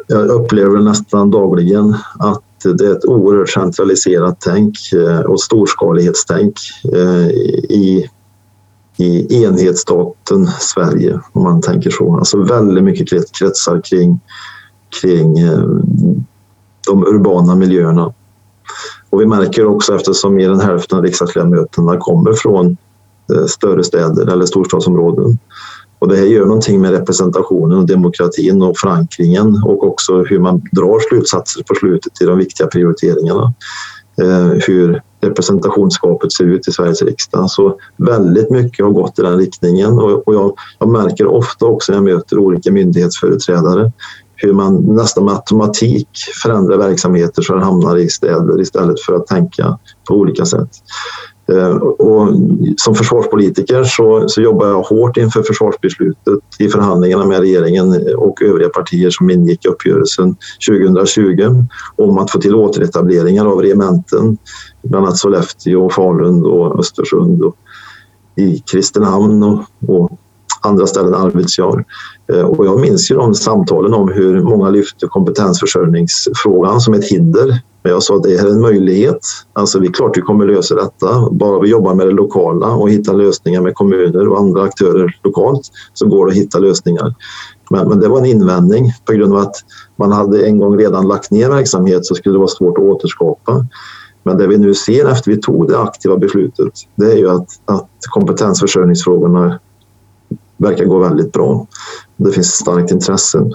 Jag 0.06 0.26
upplever 0.26 0.78
nästan 0.78 1.30
dagligen 1.30 1.94
att 2.18 2.44
det 2.78 2.86
är 2.86 2.92
ett 2.92 3.04
oerhört 3.04 3.50
centraliserat 3.50 4.40
tänk 4.40 4.74
eh, 4.92 5.20
och 5.20 5.40
storskalighetstänk 5.40 6.54
eh, 6.94 7.28
i, 7.70 8.10
i 9.00 9.44
enhetsstaten 9.44 10.46
Sverige, 10.46 11.20
om 11.32 11.42
man 11.42 11.60
tänker 11.60 11.90
så. 11.90 12.16
Alltså 12.16 12.42
väldigt 12.42 12.84
mycket 12.84 13.32
kretsar 13.32 13.80
kring, 13.84 14.20
kring 15.00 15.38
eh, 15.38 15.68
de 16.86 17.06
urbana 17.06 17.54
miljöerna. 17.54 18.12
Och 19.10 19.20
vi 19.20 19.26
märker 19.26 19.66
också 19.66 19.94
eftersom 19.94 20.34
mer 20.34 20.50
än 20.50 20.60
hälften 20.60 20.98
av 20.98 21.04
riksdagsledamöterna 21.04 21.96
kommer 21.96 22.32
från 22.32 22.76
eh, 23.34 23.44
större 23.46 23.84
städer 23.84 24.32
eller 24.32 24.46
storstadsområden 24.46 25.38
och 26.00 26.08
det 26.08 26.16
här 26.16 26.24
gör 26.24 26.46
någonting 26.46 26.80
med 26.80 26.90
representationen 26.90 27.78
och 27.78 27.86
demokratin 27.86 28.62
och 28.62 28.78
förankringen 28.78 29.62
och 29.64 29.86
också 29.86 30.22
hur 30.22 30.38
man 30.38 30.62
drar 30.72 31.00
slutsatser 31.08 31.62
på 31.62 31.74
slutet 31.74 32.22
i 32.22 32.24
de 32.24 32.38
viktiga 32.38 32.66
prioriteringarna. 32.66 33.54
Eh, 34.22 34.46
hur 34.66 35.02
representationsskapet 35.20 36.32
ser 36.32 36.44
ut 36.44 36.68
i 36.68 36.72
Sveriges 36.72 37.02
riksdag. 37.02 37.50
Så 37.50 37.78
väldigt 37.96 38.50
mycket 38.50 38.84
har 38.84 38.92
gått 38.92 39.18
i 39.18 39.22
den 39.22 39.38
riktningen 39.38 39.98
och, 39.98 40.28
och 40.28 40.34
jag, 40.34 40.54
jag, 40.78 40.88
märker 40.88 41.26
ofta 41.26 41.66
också 41.66 41.92
när 41.92 41.96
jag 41.96 42.04
möter 42.04 42.38
olika 42.38 42.72
myndighetsföreträdare 42.72 43.92
hur 44.42 44.52
man 44.52 44.76
nästan 44.76 45.24
med 45.24 45.34
automatik 45.34 46.08
förändrar 46.42 46.76
verksamheter 46.76 47.42
så 47.42 47.54
att 47.54 47.64
hamnar 47.64 47.96
i 47.96 48.08
städer 48.08 48.60
istället 48.60 49.00
för 49.00 49.14
att 49.14 49.26
tänka 49.26 49.78
på 50.08 50.14
olika 50.14 50.44
sätt. 50.44 50.68
Eh, 51.52 51.76
och 51.76 52.28
som 52.76 52.94
försvarspolitiker 52.94 53.84
så, 53.84 54.28
så 54.28 54.40
jobbar 54.40 54.66
jag 54.66 54.82
hårt 54.82 55.16
inför 55.16 55.42
försvarsbeslutet 55.42 56.38
i 56.58 56.68
förhandlingarna 56.68 57.26
med 57.26 57.40
regeringen 57.40 58.16
och 58.16 58.42
övriga 58.42 58.68
partier 58.68 59.10
som 59.10 59.30
ingick 59.30 59.64
i 59.64 59.68
uppgörelsen 59.68 60.36
2020 60.68 61.64
om 61.96 62.18
att 62.18 62.30
få 62.30 62.40
till 62.40 62.54
återetableringar 62.54 63.46
av 63.46 63.62
regementen, 63.62 64.38
bland 64.82 65.06
annat 65.06 65.18
Sollefteå, 65.18 65.90
Falun 65.90 66.46
och 66.46 66.78
Östersund 66.78 67.42
och 67.42 67.56
i 68.36 68.58
Kristinehamn 68.58 69.42
och, 69.42 69.64
och 69.88 70.10
andra 70.60 70.86
ställen, 70.86 71.14
Arvidsjaur. 71.14 71.84
Eh, 72.32 72.42
och 72.42 72.66
jag 72.66 72.80
minns 72.80 73.10
ju 73.10 73.14
de 73.14 73.34
samtalen 73.34 73.94
om 73.94 74.08
hur 74.08 74.42
många 74.42 74.70
lyfte 74.70 75.06
kompetensförsörjningsfrågan 75.06 76.80
som 76.80 76.94
ett 76.94 77.04
hinder 77.04 77.60
men 77.82 77.92
jag 77.92 78.02
sa 78.02 78.16
att 78.16 78.22
det 78.22 78.34
är 78.34 78.50
en 78.50 78.60
möjlighet. 78.60 79.20
Alltså 79.52 79.78
vi 79.78 79.88
är 79.88 79.92
klart 79.92 80.16
vi 80.16 80.20
kommer 80.20 80.46
lösa 80.46 80.74
detta. 80.74 81.30
Bara 81.30 81.60
vi 81.60 81.68
jobbar 81.68 81.94
med 81.94 82.06
det 82.06 82.12
lokala 82.12 82.66
och 82.66 82.90
hittar 82.90 83.14
lösningar 83.14 83.60
med 83.60 83.74
kommuner 83.74 84.28
och 84.28 84.38
andra 84.38 84.62
aktörer 84.62 85.18
lokalt 85.22 85.60
så 85.92 86.06
går 86.06 86.26
det 86.26 86.32
att 86.32 86.38
hitta 86.38 86.58
lösningar. 86.58 87.14
Men, 87.70 87.88
men 87.88 88.00
det 88.00 88.08
var 88.08 88.18
en 88.18 88.26
invändning 88.26 88.92
på 89.04 89.12
grund 89.12 89.32
av 89.32 89.38
att 89.38 89.56
man 89.96 90.12
hade 90.12 90.46
en 90.46 90.58
gång 90.58 90.78
redan 90.78 91.08
lagt 91.08 91.30
ner 91.30 91.48
verksamhet 91.48 92.06
så 92.06 92.14
skulle 92.14 92.34
det 92.34 92.38
vara 92.38 92.48
svårt 92.48 92.78
att 92.78 92.84
återskapa. 92.84 93.66
Men 94.22 94.38
det 94.38 94.46
vi 94.46 94.58
nu 94.58 94.74
ser 94.74 95.08
efter 95.08 95.30
vi 95.30 95.36
tog 95.36 95.68
det 95.68 95.78
aktiva 95.78 96.16
beslutet 96.16 96.72
det 96.94 97.12
är 97.12 97.16
ju 97.16 97.30
att, 97.30 97.48
att 97.64 97.88
kompetensförsörjningsfrågorna 98.10 99.58
verkar 100.56 100.84
gå 100.84 100.98
väldigt 100.98 101.32
bra. 101.32 101.66
Det 102.16 102.32
finns 102.32 102.52
starkt 102.52 102.90
intresse. 102.90 103.50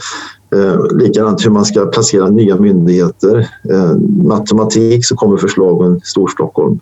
Eh, 0.56 0.98
likadant 0.98 1.46
hur 1.46 1.52
man 1.52 1.66
ska 1.66 1.86
placera 1.86 2.30
nya 2.30 2.56
myndigheter. 2.56 3.50
Eh, 3.70 3.98
matematik 4.24 5.06
så 5.06 5.16
kommer 5.16 5.38
förslagen 5.38 6.02
Storstockholm. 6.04 6.80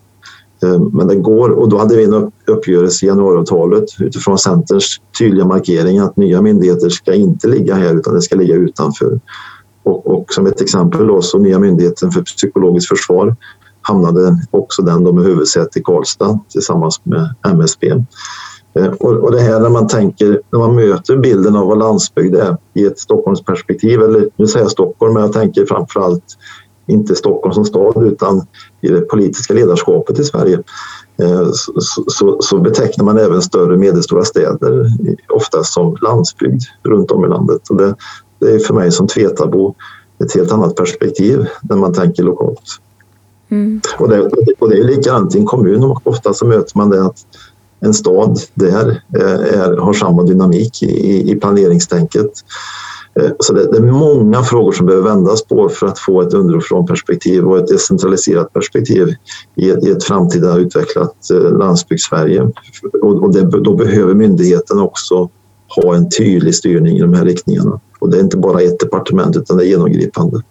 Eh, 0.64 0.80
men 0.80 1.08
det 1.08 1.16
går 1.16 1.50
och 1.50 1.70
då 1.70 1.78
hade 1.78 1.96
vi 1.96 2.04
en 2.04 2.32
uppgörelse 2.48 3.06
i 3.06 3.10
januariavtalet 3.10 3.86
utifrån 4.00 4.38
Centerns 4.38 5.02
tydliga 5.20 5.46
markering 5.46 6.00
att 6.00 6.18
nya 6.18 6.42
myndigheter 6.42 6.90
ska 6.90 7.14
inte 7.14 7.48
ligga 7.48 7.76
här 7.76 7.96
utan 7.96 8.14
det 8.14 8.22
ska 8.22 8.36
ligga 8.36 8.56
utanför. 8.56 9.20
Och, 9.84 10.08
och 10.08 10.34
som 10.34 10.48
ett 10.48 10.62
exempel 10.62 11.08
då 11.08 11.22
så 11.22 11.38
nya 11.38 11.60
myndigheten 11.60 12.12
för 12.12 12.22
psykologiskt 12.22 12.90
försvar 12.90 13.36
hamnade 13.84 14.38
också 14.52 14.82
den 14.82 15.04
då 15.04 15.14
med 15.14 15.24
huvudsäte 15.24 15.80
i 15.80 15.82
Karlstad 15.82 16.40
tillsammans 16.50 17.02
med 17.04 17.36
MSB. 17.48 17.92
Eh, 18.76 18.92
och, 19.00 19.32
det 19.32 19.42
här 19.42 19.60
när 19.60 19.70
man 19.70 19.88
tänker, 19.88 20.42
när 20.50 20.60
man 20.60 20.76
möter 20.76 21.18
bilden 21.18 21.56
av 21.56 21.68
vad 21.68 21.78
landsbygd 21.78 22.36
är 22.36 22.58
i 22.74 22.86
ett 22.86 23.00
Stockholmsperspektiv, 23.00 24.02
eller 24.02 24.30
nu 24.36 24.48
säger 24.48 24.66
jag 24.66 24.72
Stockholm, 24.72 25.14
men 25.14 25.24
jag 25.24 25.34
tänker 25.34 25.66
framförallt 25.66 26.38
inte 26.88 27.16
Stockholm 27.16 27.54
som 27.54 27.66
stad 27.66 28.04
utan 28.04 28.48
i 28.82 28.88
det 28.88 29.02
politiska 29.02 29.54
ledarskapet 29.54 30.20
i 30.20 30.24
Sverige 30.24 30.60
eh, 31.22 31.52
så, 31.52 32.04
så, 32.08 32.38
så 32.42 32.60
betecknar 32.60 33.06
man 33.06 33.18
även 33.18 33.42
större 33.42 33.78
medelstora 33.78 34.24
städer 34.24 34.88
ofta 35.30 35.64
som 35.64 35.98
landsbygd 36.02 36.62
runt 36.84 37.12
om 37.12 37.26
i 37.26 37.28
landet. 37.28 37.62
Och 37.70 37.78
det, 37.78 37.96
det 38.40 38.52
är 38.52 38.60
för 38.60 38.74
mig 38.74 38.92
som 38.92 39.08
Tvetabo 39.08 39.76
ett 40.24 40.36
helt 40.36 40.52
annat 40.52 40.76
perspektiv 40.76 41.48
när 41.62 41.76
man 41.76 41.94
tänker 41.94 42.24
lokalt. 42.24 42.80
Mm. 43.50 43.82
Och, 44.00 44.10
det, 44.10 44.22
och 44.60 44.70
det 44.70 44.78
är 44.78 44.84
likadant 44.84 45.36
i 45.36 45.40
en 45.40 45.46
kommun, 45.46 45.96
ofta 46.04 46.34
så 46.34 46.46
möter 46.46 46.78
man 46.78 46.90
det 46.90 47.06
att 47.06 47.18
en 47.80 47.94
stad 47.94 48.40
där 48.54 49.04
eh, 49.18 49.60
är, 49.60 49.78
har 49.78 49.94
samma 49.94 50.24
dynamik 50.24 50.84
i, 50.84 51.32
i 51.32 51.36
planeringstänket. 51.36 52.32
Eh, 53.20 53.32
så 53.40 53.54
det, 53.54 53.72
det, 53.72 53.78
är 53.78 53.92
många 53.92 54.44
frågor 54.44 54.72
som 54.72 54.86
behöver 54.86 55.10
vändas 55.10 55.44
på 55.44 55.70
för 55.70 55.88
att 55.88 56.00
få 56.00 56.22
ett 56.22 56.34
underifrån 56.34 56.86
perspektiv 56.86 57.48
och 57.48 57.58
ett 57.58 57.68
decentraliserat 57.68 58.54
perspektiv 58.54 59.16
i 59.56 59.70
ett, 59.70 59.86
i 59.86 59.92
ett 59.92 60.04
framtida 60.04 60.58
utvecklat 60.58 61.16
eh, 61.32 61.58
landsbygdssverige. 61.58 62.42
Och, 63.02 63.24
och 63.24 63.34
det, 63.34 63.42
då 63.42 63.76
behöver 63.76 64.14
myndigheten 64.14 64.80
också 64.80 65.30
ha 65.76 65.96
en 65.96 66.10
tydlig 66.10 66.56
styrning 66.56 66.98
i 66.98 67.02
de 67.02 67.14
här 67.14 67.26
riktningarna. 67.26 67.80
Och 68.00 68.10
det 68.10 68.18
är 68.18 68.22
inte 68.22 68.38
bara 68.38 68.62
ett 68.62 68.80
departement 68.80 69.38
utan 69.38 69.58
det 69.58 69.66
är 69.66 69.68
genomgripande. 69.68 70.42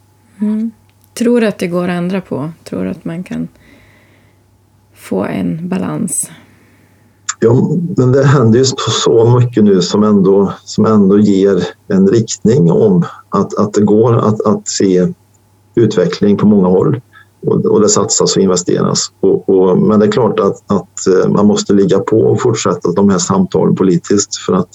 Mm. 0.40 0.70
Tror 1.14 1.40
du 1.40 1.46
att 1.46 1.58
det 1.58 1.66
går 1.66 1.84
att 1.84 1.98
ändra 1.98 2.20
på? 2.20 2.50
Tror 2.64 2.84
du 2.84 2.90
att 2.90 3.04
man 3.04 3.24
kan 3.24 3.48
få 4.94 5.24
en 5.24 5.68
balans? 5.68 6.30
Ja, 7.40 7.76
men 7.96 8.12
det 8.12 8.24
händer 8.24 8.58
ju 8.58 8.64
så 8.64 9.38
mycket 9.40 9.64
nu 9.64 9.82
som 9.82 10.02
ändå, 10.02 10.52
som 10.64 10.86
ändå 10.86 11.18
ger 11.18 11.64
en 11.88 12.08
riktning 12.08 12.72
om 12.72 13.04
att, 13.28 13.58
att 13.58 13.72
det 13.72 13.82
går 13.82 14.16
att, 14.16 14.46
att 14.46 14.68
se 14.68 15.12
utveckling 15.74 16.36
på 16.36 16.46
många 16.46 16.68
håll 16.68 17.00
och, 17.46 17.66
och 17.66 17.80
det 17.80 17.88
satsas 17.88 18.36
och 18.36 18.42
investeras. 18.42 19.12
Och, 19.20 19.48
och, 19.48 19.78
men 19.78 20.00
det 20.00 20.06
är 20.06 20.10
klart 20.10 20.40
att, 20.40 20.72
att 20.72 21.06
eh, 21.06 21.30
man 21.30 21.46
måste 21.46 21.72
ligga 21.72 21.98
på 21.98 22.20
och 22.20 22.40
fortsätta 22.40 22.92
de 22.92 23.10
här 23.10 23.18
samtalen 23.18 23.74
politiskt 23.74 24.36
för 24.36 24.52
att, 24.52 24.70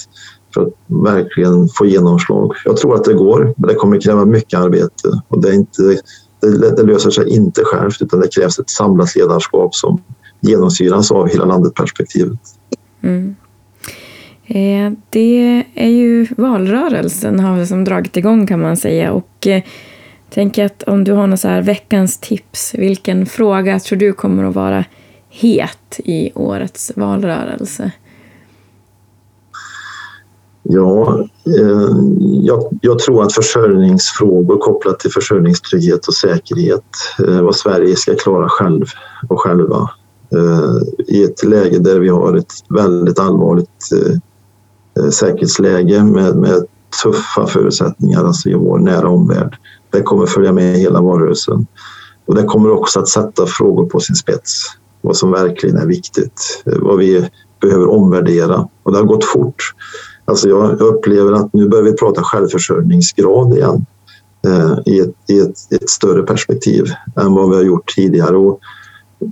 för 0.54 0.62
att 0.62 0.74
verkligen 0.88 1.70
få 1.70 1.86
genomslag. 1.86 2.54
Jag 2.66 2.78
tror 2.78 2.96
att 2.96 3.04
det 3.04 3.14
går, 3.14 3.54
men 3.58 3.68
det 3.68 3.76
kommer 3.76 4.02
kräva 4.02 4.26
mycket 4.26 4.60
arbete 4.60 5.22
och 5.28 5.42
det, 5.42 5.50
är 5.50 5.54
inte, 5.54 5.98
det, 6.42 6.76
det 6.76 6.84
löser 6.84 7.10
sig 7.10 7.30
inte 7.30 7.62
självt 7.66 8.02
utan 8.02 8.20
det 8.20 8.36
krävs 8.36 8.60
ett 8.60 8.70
samlat 8.70 9.16
ledarskap 9.16 9.76
som 9.76 10.02
genomsyras 10.42 11.12
av 11.12 11.30
hela 11.30 11.46
landet-perspektivet. 11.46 12.40
Mm. 13.02 13.36
Eh, 14.46 14.92
det 15.10 15.64
är 15.76 15.90
ju 15.90 16.28
valrörelsen 16.38 17.40
har 17.40 17.66
som 17.66 17.84
dragit 17.84 18.18
igång 18.18 18.48
kan 18.48 18.62
man 18.62 18.78
säga. 18.78 19.12
Och 19.12 19.48
eh, 19.48 19.64
tänker 20.30 20.66
att 20.66 20.84
om 20.84 21.04
du 21.04 21.12
har 21.12 21.28
något 21.28 21.40
så 21.40 21.48
här 21.48 21.62
veckans 21.62 22.18
tips, 22.20 22.74
vilken 22.74 23.26
fråga 23.26 23.80
tror 23.80 24.00
du 24.00 24.14
kommer 24.14 24.44
att 24.44 24.56
vara 24.56 24.86
het 25.30 26.00
i 26.04 26.32
årets 26.36 26.92
valrörelse? 26.96 27.92
Ja, 30.70 31.20
eh, 31.60 31.98
jag, 32.44 32.80
jag, 32.82 33.00
tror 33.00 33.24
att 33.24 33.34
försörjningsfrågor 33.34 34.58
kopplat 34.58 35.00
till 35.00 35.12
försörjningstrygghet 35.12 36.08
och 36.08 36.14
säkerhet, 36.14 36.84
eh, 37.28 37.42
vad 37.42 37.56
Sverige 37.56 37.96
ska 37.96 38.16
klara 38.16 38.50
själv 38.50 38.86
och 39.30 39.42
själva, 39.42 39.90
Eh, 40.34 41.06
i 41.08 41.24
ett 41.24 41.44
läge 41.44 41.80
där 41.80 42.00
vi 42.00 42.10
har 42.10 42.36
ett 42.36 42.54
väldigt 42.70 43.20
allvarligt 43.20 43.92
eh, 43.94 44.16
eh, 45.04 45.10
säkerhetsläge 45.10 46.04
med, 46.04 46.36
med 46.36 46.66
tuffa 47.04 47.48
förutsättningar 47.48 48.26
alltså 48.26 48.50
i 48.50 48.54
vår 48.54 48.80
nära 48.80 49.10
omvärld. 49.10 49.58
Det 49.90 50.02
kommer 50.02 50.26
följa 50.26 50.52
med 50.52 50.78
hela 50.78 51.02
valrörelsen. 51.02 51.68
Och 52.26 52.36
det 52.36 52.44
kommer 52.44 52.72
också 52.72 53.00
att 53.00 53.08
sätta 53.08 53.46
frågor 53.46 53.86
på 53.86 54.00
sin 54.00 54.16
spets. 54.16 54.64
Vad 55.02 55.16
som 55.16 55.32
verkligen 55.32 55.78
är 55.78 55.86
viktigt, 55.86 56.64
eh, 56.66 56.78
vad 56.82 56.98
vi 56.98 57.30
behöver 57.62 57.90
omvärdera. 57.90 58.68
Och 58.84 58.92
det 58.92 58.98
har 58.98 59.06
gått 59.06 59.26
fort. 59.26 59.74
Alltså 60.28 60.50
jag 60.50 60.82
upplever 60.82 61.32
att 61.32 61.54
nu 61.54 61.70
börjar 61.70 61.84
vi 61.84 61.94
prata 61.94 62.24
självförsörjningsgrad 62.24 63.54
igen. 63.54 63.86
eh, 64.48 64.80
i, 64.86 65.00
ett, 65.00 65.16
i 65.28 65.40
ett, 65.40 65.72
ett, 65.72 65.90
större 65.90 66.24
perspektiv 66.24 66.86
än 67.16 67.34
vad 67.34 67.50
vi 67.50 67.56
har 67.56 67.64
gjort 67.64 67.96
tidigare. 67.96 68.38
Och 68.38 68.60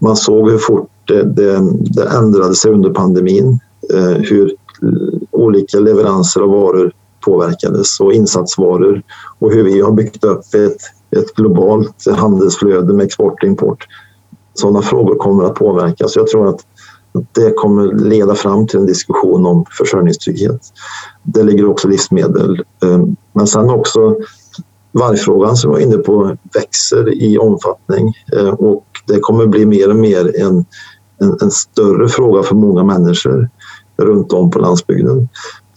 man 0.01 0.15
såg 0.15 0.51
hur 0.51 0.57
fort 0.57 0.89
det, 1.07 1.23
det, 1.23 1.59
det 1.95 2.09
ändrade 2.09 2.55
sig 2.55 2.71
under 2.71 2.89
pandemin, 2.89 3.59
eh, 3.93 4.21
hur 4.21 4.55
eh, 4.81 5.19
olika 5.31 5.79
leveranser 5.79 6.41
av 6.41 6.49
varor 6.49 6.91
påverkades 7.25 7.99
och 7.99 8.13
insatsvaror 8.13 9.01
och 9.39 9.51
hur 9.51 9.63
vi 9.63 9.81
har 9.81 9.91
byggt 9.91 10.23
upp 10.23 10.53
ett, 10.53 10.81
ett 11.19 11.35
globalt 11.35 12.05
handelsflöde 12.15 12.93
med 12.93 13.05
export 13.05 13.43
och 13.43 13.47
import. 13.47 13.87
Sådana 14.53 14.81
frågor 14.81 15.15
kommer 15.15 15.43
att 15.43 15.55
påverkas. 15.55 16.15
Jag 16.15 16.27
tror 16.27 16.47
att 16.47 16.59
det 17.31 17.51
kommer 17.51 17.93
leda 17.93 18.35
fram 18.35 18.67
till 18.67 18.79
en 18.79 18.85
diskussion 18.85 19.45
om 19.45 19.65
försörjningstrygghet. 19.77 20.61
Det 21.23 21.43
ligger 21.43 21.65
också 21.65 21.87
livsmedel. 21.87 22.63
Eh, 22.83 22.99
men 23.33 23.47
sen 23.47 23.69
också 23.69 24.15
vargfrågan 24.91 25.55
som 25.55 25.71
jag 25.71 25.77
var 25.77 25.85
inne 25.85 25.97
på 25.97 26.37
växer 26.53 27.23
i 27.23 27.37
omfattning 27.37 28.13
eh, 28.37 28.49
och 28.49 28.85
det 29.07 29.19
kommer 29.19 29.45
bli 29.47 29.65
mer 29.65 29.89
och 29.89 29.95
mer 29.95 30.41
en, 30.41 30.65
en, 31.21 31.37
en 31.41 31.51
större 31.51 32.07
fråga 32.07 32.43
för 32.43 32.55
många 32.55 32.83
människor 32.83 33.49
runt 33.97 34.33
om 34.33 34.51
på 34.51 34.59
landsbygden. 34.59 35.29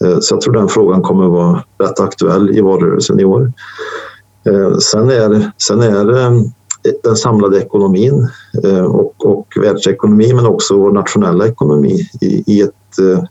Eh, 0.03 0.19
så 0.19 0.35
jag 0.35 0.41
tror 0.41 0.53
den 0.53 0.67
frågan 0.67 1.01
kommer 1.01 1.27
vara 1.27 1.63
rätt 1.77 1.99
aktuell 1.99 2.57
i 2.57 2.61
valrörelsen 2.61 3.19
i 3.19 3.25
år. 3.25 3.53
Sen 4.81 5.09
är, 5.09 5.51
sen 5.57 5.81
är 5.81 6.05
den 7.03 7.15
samlade 7.15 7.59
ekonomin 7.59 8.27
eh, 8.63 8.85
och, 8.85 9.25
och 9.25 9.47
världsekonomin 9.55 10.35
men 10.35 10.45
också 10.45 10.77
vår 10.77 10.91
nationella 10.91 11.47
ekonomi 11.47 12.09
i, 12.21 12.43
i 12.47 12.61
ett 12.61 12.99
eh, 13.01 13.23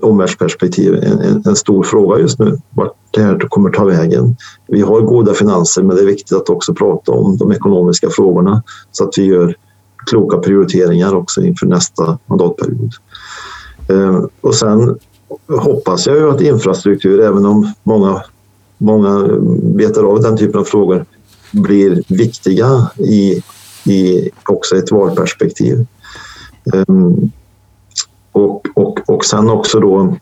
omvärldsperspektiv 0.00 0.94
en, 0.94 1.42
en, 1.46 1.56
stor 1.56 1.82
fråga 1.82 2.18
just 2.18 2.38
nu, 2.38 2.58
vart 2.70 2.94
det 3.10 3.22
här 3.22 3.38
kommer 3.48 3.70
ta 3.70 3.84
vägen. 3.84 4.36
Vi 4.66 4.80
har 4.80 5.00
goda 5.00 5.34
finanser 5.34 5.82
men 5.82 5.96
det 5.96 6.02
är 6.02 6.06
viktigt 6.06 6.36
att 6.36 6.50
också 6.50 6.74
prata 6.74 7.12
om 7.12 7.36
de 7.36 7.52
ekonomiska 7.52 8.10
frågorna 8.10 8.62
så 8.92 9.04
att 9.04 9.18
vi 9.18 9.24
gör 9.24 9.56
kloka 10.06 10.38
prioriteringar 10.38 11.14
också 11.14 11.42
inför 11.42 11.66
nästa 11.66 12.18
mandatperiod. 12.26 12.92
Eh, 13.88 14.24
och 14.40 14.54
sen 14.54 14.98
hoppas 15.48 16.06
jag 16.06 16.16
ju 16.16 16.30
att 16.30 16.40
infrastruktur, 16.40 17.20
även 17.20 17.46
om 17.46 17.72
många, 17.82 18.22
många 18.78 19.08
eh, 19.08 19.40
betar 19.62 20.04
av 20.04 20.20
den 20.20 20.36
typen 20.36 20.60
av 20.60 20.64
frågor, 20.64 21.04
blir 21.50 22.02
viktiga 22.08 22.90
i, 22.98 23.42
i 23.84 24.30
också 24.48 24.76
ett 24.76 24.90
valperspektiv. 24.90 25.86
Um, 26.64 26.84
ehm, 26.88 27.30
och, 28.32 28.66
och, 28.74 29.10
och 29.10 29.24
sen 29.24 29.50
också 29.50 29.80
då 29.80 30.16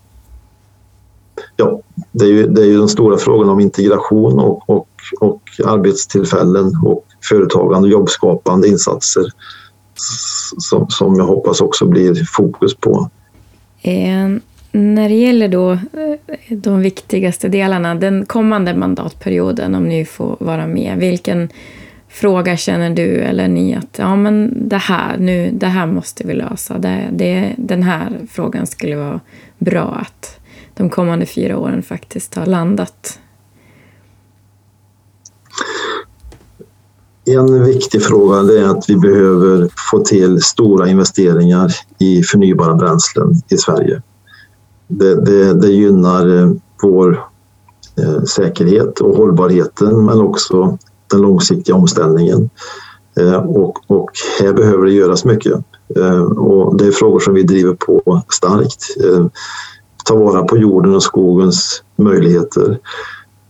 Ja, 1.57 1.81
det 2.13 2.25
är, 2.25 2.29
ju, 2.29 2.47
det 2.47 2.63
är 2.63 2.67
ju 2.67 2.79
den 2.79 2.89
stora 2.89 3.17
frågan 3.17 3.49
om 3.49 3.61
integration 3.61 4.39
och, 4.39 4.71
och, 4.71 4.89
och 5.21 5.43
arbetstillfällen 5.65 6.73
och 6.85 7.05
företagande 7.29 7.89
och 7.89 7.93
jobbskapande 7.93 8.69
insatser 8.69 9.25
som, 10.59 10.91
som 10.91 11.15
jag 11.15 11.25
hoppas 11.25 11.61
också 11.61 11.87
blir 11.87 12.25
fokus 12.33 12.75
på. 12.75 13.11
Eh, 13.83 14.29
när 14.73 15.09
det 15.09 15.15
gäller 15.15 15.49
då 15.49 15.73
eh, 15.73 15.79
de 16.49 16.81
viktigaste 16.81 17.49
delarna, 17.49 17.95
den 17.95 18.27
kommande 18.27 18.75
mandatperioden, 18.75 19.75
om 19.75 19.85
ni 19.85 20.05
får 20.05 20.37
vara 20.41 20.67
med, 20.67 20.99
vilken 20.99 21.49
fråga 22.09 22.57
känner 22.57 22.91
du 22.91 23.17
eller 23.17 23.49
ni 23.49 23.75
att 23.75 23.99
ja, 23.99 24.17
men 24.17 24.69
det 24.69 24.77
här, 24.77 25.19
nu, 25.19 25.51
det 25.53 25.67
här 25.67 25.87
måste 25.87 26.27
vi 26.27 26.35
lösa? 26.35 26.79
Det, 26.79 27.09
det, 27.13 27.55
den 27.59 27.83
här 27.83 28.19
frågan 28.31 28.67
skulle 28.67 28.97
vara 28.97 29.21
bra 29.59 30.05
att 30.07 30.41
de 30.75 30.91
kommande 30.91 31.27
fyra 31.27 31.59
åren 31.59 31.83
faktiskt 31.83 32.35
har 32.35 32.47
landat? 32.47 33.19
En 37.25 37.65
viktig 37.65 38.03
fråga 38.03 38.37
är 38.61 38.65
att 38.65 38.85
vi 38.91 38.97
behöver 38.97 39.69
få 39.91 39.99
till 39.99 40.43
stora 40.43 40.89
investeringar 40.89 41.73
i 41.99 42.23
förnybara 42.23 42.75
bränslen 42.75 43.35
i 43.49 43.57
Sverige 43.57 44.03
det, 44.89 45.25
det, 45.25 45.55
det 45.55 45.69
gynnar 45.69 46.39
eh, 46.39 46.51
vår 46.83 47.25
eh, 47.99 48.23
säkerhet 48.23 49.01
och 49.01 49.17
hållbarheten 49.17 50.05
men 50.05 50.21
också 50.21 50.79
den 51.11 51.21
långsiktiga 51.21 51.77
omställningen. 51.77 52.51
Eh, 53.21 53.37
och, 53.37 53.91
och 53.91 54.11
här 54.41 54.53
behöver 54.53 54.85
det 54.85 54.93
göras 54.93 55.25
mycket. 55.25 55.53
Och 56.37 56.77
det 56.77 56.87
är 56.87 56.93
frågor 56.93 57.21
som 57.21 57.35
vi 57.35 57.43
driver 57.43 57.75
på 57.75 58.23
starkt. 58.29 58.85
Ta 60.05 60.17
vara 60.17 60.43
på 60.43 60.57
jorden 60.57 60.95
och 60.95 61.03
skogens 61.03 61.83
möjligheter. 61.97 62.79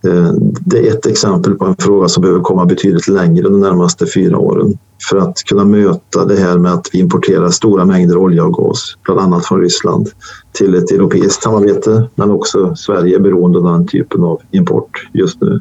Eh, 0.06 0.32
det 0.60 0.88
är 0.88 0.92
ett 0.92 1.06
exempel 1.06 1.54
på 1.54 1.64
en 1.64 1.76
fråga 1.76 2.08
som 2.08 2.20
behöver 2.20 2.40
komma 2.40 2.64
betydligt 2.64 3.08
längre 3.08 3.42
de 3.42 3.60
närmaste 3.60 4.06
fyra 4.06 4.38
åren 4.38 4.78
för 5.10 5.16
att 5.16 5.38
kunna 5.44 5.64
möta 5.64 6.24
det 6.24 6.36
här 6.36 6.58
med 6.58 6.72
att 6.72 6.90
vi 6.92 6.98
importerar 6.98 7.50
stora 7.50 7.84
mängder 7.84 8.16
olja 8.16 8.44
och 8.44 8.52
gas, 8.52 8.96
bland 9.04 9.20
annat 9.20 9.46
från 9.46 9.60
Ryssland, 9.60 10.08
till 10.52 10.74
ett 10.74 10.90
europeiskt 10.90 11.42
samarbete. 11.42 12.08
Men 12.14 12.30
också 12.30 12.74
Sverige 12.76 13.16
är 13.16 13.20
beroende 13.20 13.58
av 13.58 13.64
den 13.64 13.86
typen 13.86 14.24
av 14.24 14.40
import 14.50 15.08
just 15.12 15.40
nu. 15.40 15.60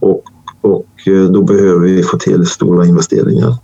Och, 0.00 0.22
och 0.60 0.86
eh, 1.06 1.24
då 1.24 1.42
behöver 1.42 1.80
vi 1.80 2.02
få 2.02 2.18
till 2.18 2.46
stora 2.46 2.86
investeringar. 2.86 3.54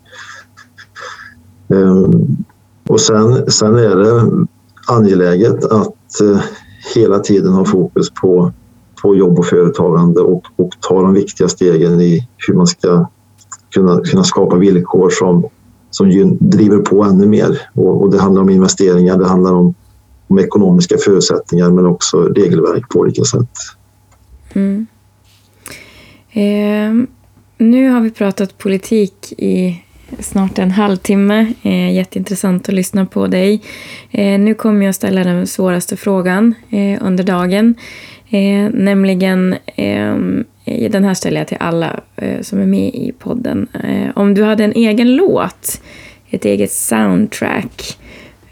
Ehm, 1.68 2.36
och 2.88 3.00
sen, 3.00 3.50
sen 3.50 3.74
är 3.74 3.96
det 3.96 4.46
angeläget 4.88 5.64
att 5.64 6.20
eh, 6.20 6.40
hela 6.94 7.18
tiden 7.18 7.52
ha 7.52 7.64
fokus 7.64 8.10
på, 8.10 8.52
på 9.04 9.16
jobb 9.16 9.38
och 9.38 9.46
företagande 9.46 10.20
och, 10.20 10.44
och 10.56 10.70
ta 10.80 11.02
de 11.02 11.14
viktiga 11.14 11.48
stegen 11.48 12.00
i 12.00 12.28
hur 12.36 12.54
man 12.54 12.66
ska 12.66 13.06
kunna, 13.74 14.00
kunna 14.00 14.24
skapa 14.24 14.56
villkor 14.56 15.10
som, 15.10 15.48
som 15.90 16.36
driver 16.40 16.78
på 16.78 17.02
ännu 17.02 17.26
mer. 17.26 17.60
Och, 17.74 18.02
och, 18.02 18.10
det 18.10 18.20
handlar 18.20 18.42
om 18.42 18.50
investeringar, 18.50 19.18
det 19.18 19.26
handlar 19.26 19.54
om, 19.54 19.74
om 20.28 20.38
ekonomiska 20.38 20.98
förutsättningar 20.98 21.70
men 21.70 21.86
också 21.86 22.20
regelverk 22.20 22.88
på 22.88 22.98
olika 22.98 23.24
sätt. 23.24 23.48
Mm. 24.52 24.86
Eh, 26.30 27.06
nu 27.58 27.88
har 27.88 28.00
vi 28.00 28.10
pratat 28.10 28.58
politik 28.58 29.32
i 29.38 29.84
snart 30.18 30.58
en 30.58 30.70
halvtimme. 30.70 31.52
Eh, 31.62 31.94
jätteintressant 31.94 32.68
att 32.68 32.74
lyssna 32.74 33.06
på 33.06 33.26
dig. 33.26 33.62
Eh, 34.10 34.40
nu 34.40 34.54
kommer 34.54 34.86
jag 34.86 34.94
ställa 34.94 35.24
den 35.24 35.46
svåraste 35.46 35.96
frågan 35.96 36.54
eh, 36.70 36.98
under 37.00 37.24
dagen. 37.24 37.74
Eh, 38.34 38.70
nämligen 38.72 39.52
eh, 39.66 40.16
den 40.90 41.04
här 41.04 41.14
ställer 41.14 41.40
jag 41.40 41.48
till 41.48 41.56
alla 41.60 42.00
eh, 42.16 42.40
som 42.42 42.60
är 42.60 42.66
med 42.66 42.94
i 42.94 43.12
podden. 43.18 43.68
Eh, 43.72 44.10
om 44.14 44.34
du 44.34 44.42
hade 44.44 44.64
en 44.64 44.72
egen 44.72 45.16
låt, 45.16 45.80
ett 46.30 46.44
eget 46.44 46.72
soundtrack, 46.72 47.98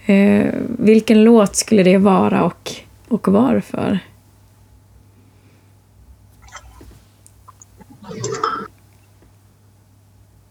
eh, 0.07 0.47
vilken 0.79 1.25
låt 1.25 1.57
skulle 1.57 1.83
det 1.83 1.99
vara 1.99 2.45
och, 2.45 2.71
och 3.09 3.29
varför? 3.29 3.99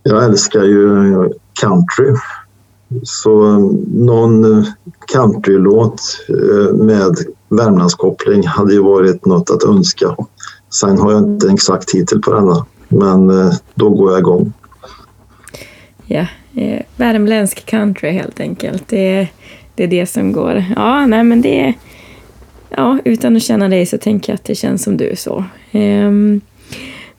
Jag 0.04 0.26
älskar 0.26 0.63
ju 0.63 1.30
country. 1.62 2.15
Så 3.04 3.48
eh, 3.48 3.60
någon 3.94 4.58
eh, 4.58 4.65
countrylåt 5.13 6.02
eh, 6.30 6.76
med 6.76 7.15
Värmlandskoppling 7.52 8.48
hade 8.48 8.74
ju 8.74 8.82
varit 8.82 9.26
något 9.26 9.50
att 9.50 9.64
önska. 9.64 10.16
Sen 10.70 10.98
har 10.98 11.12
jag 11.12 11.24
inte 11.24 11.48
en 11.48 11.54
exakt 11.54 11.88
titel 11.88 12.22
på 12.22 12.34
denna, 12.34 12.66
men 12.88 13.30
eh, 13.30 13.54
då 13.76 13.90
går 13.90 14.12
jag 14.12 14.20
igång. 14.20 14.54
Ja, 16.06 16.26
eh, 16.56 16.82
värmländsk 16.96 17.66
country 17.66 18.12
helt 18.12 18.40
enkelt. 18.40 18.88
Det, 18.88 19.28
det 19.76 19.84
är 19.84 19.88
det 19.88 20.06
som 20.06 20.32
går. 20.32 20.64
Ja, 20.76 21.06
nej 21.06 21.24
men 21.24 21.42
det... 21.42 21.74
Ja, 22.70 22.98
utan 23.06 23.36
att 23.36 23.44
känna 23.44 23.70
dig 23.70 23.86
så 23.86 23.98
tänker 23.98 24.32
jag 24.32 24.36
att 24.36 24.44
det 24.44 24.56
känns 24.56 24.84
som 24.84 24.98
du 24.98 25.16
så. 25.16 25.44
Um, 25.72 26.42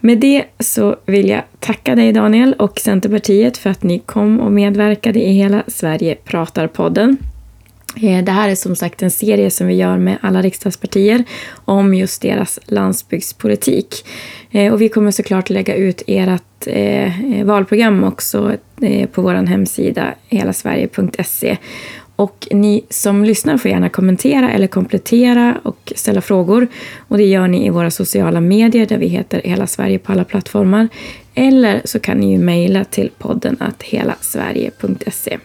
med 0.01 0.18
det 0.18 0.45
så 0.59 0.97
vill 1.07 1.29
jag 1.29 1.42
tacka 1.59 1.95
dig 1.95 2.12
Daniel 2.12 2.55
och 2.59 2.79
Centerpartiet 2.79 3.57
för 3.57 3.71
att 3.71 3.83
ni 3.83 3.99
kom 3.99 4.40
och 4.40 4.53
medverkade 4.53 5.21
i 5.21 5.33
Hela 5.33 5.62
Sverige 5.66 6.16
pratar-podden. 6.25 7.16
Eh, 7.96 8.24
det 8.24 8.33
här 8.33 8.48
är 8.48 8.55
som 8.55 8.76
sagt 8.76 9.02
en 9.02 9.11
serie 9.11 9.50
som 9.50 9.66
vi 9.66 9.74
gör 9.74 9.98
med 9.98 10.18
alla 10.20 10.42
riksdagspartier 10.42 11.24
om 11.64 11.94
just 11.94 12.22
deras 12.22 12.59
landsbygdspolitik. 12.66 14.05
Eh, 14.50 14.72
och 14.72 14.81
vi 14.81 14.88
kommer 14.88 15.11
såklart 15.11 15.50
lägga 15.50 15.74
ut 15.74 16.02
ert 16.07 16.66
eh, 16.66 17.44
valprogram 17.44 18.05
också 18.05 18.57
på 19.12 19.22
vår 19.22 19.35
hemsida 19.35 20.14
helasverige.se. 20.28 21.57
Och 22.16 22.48
ni 22.50 22.85
som 22.90 23.24
lyssnar 23.24 23.59
får 23.59 23.70
gärna 23.70 23.88
kommentera 23.88 24.51
eller 24.51 24.66
komplettera 24.66 25.59
och 25.62 25.93
ställa 25.97 26.20
frågor. 26.20 26.68
Och 27.09 27.18
det 27.18 27.24
gör 27.24 27.49
ni 27.49 27.66
i 27.66 27.70
våra 27.70 27.90
sociala 27.90 28.40
medier 28.40 28.86
där 28.86 28.99
vi 28.99 29.07
heter 29.07 29.40
Hela 29.45 29.66
Sverige 29.66 29.99
på 29.99 30.12
alla 30.12 30.24
plattformar. 30.24 30.88
Eller 31.34 31.80
så 31.84 31.99
kan 31.99 32.18
ni 32.18 32.32
ju 32.32 32.38
mejla 32.38 32.84
till 32.84 33.11
podden 33.18 33.57
att 33.61 33.82
helasverige.se. 33.82 35.38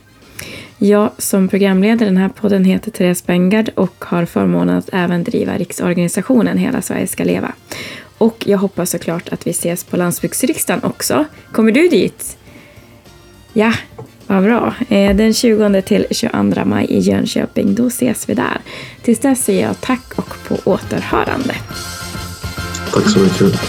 Jag 0.79 1.11
som 1.17 1.47
programledare 1.47 2.09
den 2.09 2.17
här 2.17 2.29
podden 2.29 2.63
heter 2.63 2.91
Therese 2.91 3.25
Bengard 3.25 3.69
och 3.75 4.05
har 4.05 4.25
förmånen 4.25 4.77
att 4.77 4.89
även 4.93 5.23
driva 5.23 5.57
riksorganisationen 5.57 6.57
Hela 6.57 6.81
Sverige 6.81 7.07
ska 7.07 7.23
leva. 7.23 7.51
Och 8.17 8.43
jag 8.47 8.57
hoppas 8.57 8.89
såklart 8.89 9.29
att 9.29 9.47
vi 9.47 9.51
ses 9.51 9.83
på 9.83 9.97
Landsbygdsriksdagen 9.97 10.83
också. 10.83 11.25
Kommer 11.51 11.71
du 11.71 11.87
dit? 11.87 12.37
Ja, 13.53 13.73
vad 14.27 14.43
bra. 14.43 14.73
Eh, 14.89 15.15
den 15.15 15.33
20 15.33 15.81
till 15.81 16.05
22 16.11 16.65
maj 16.65 16.85
i 16.85 16.99
Jönköping, 16.99 17.75
då 17.75 17.87
ses 17.87 18.29
vi 18.29 18.33
där. 18.33 18.57
Tills 19.01 19.19
dess 19.19 19.43
säger 19.43 19.67
jag 19.67 19.81
tack 19.81 20.13
och 20.15 20.35
på 20.47 20.71
återhörande. 20.71 21.55
Tack 22.93 23.09
så 23.09 23.19
mycket. 23.19 23.59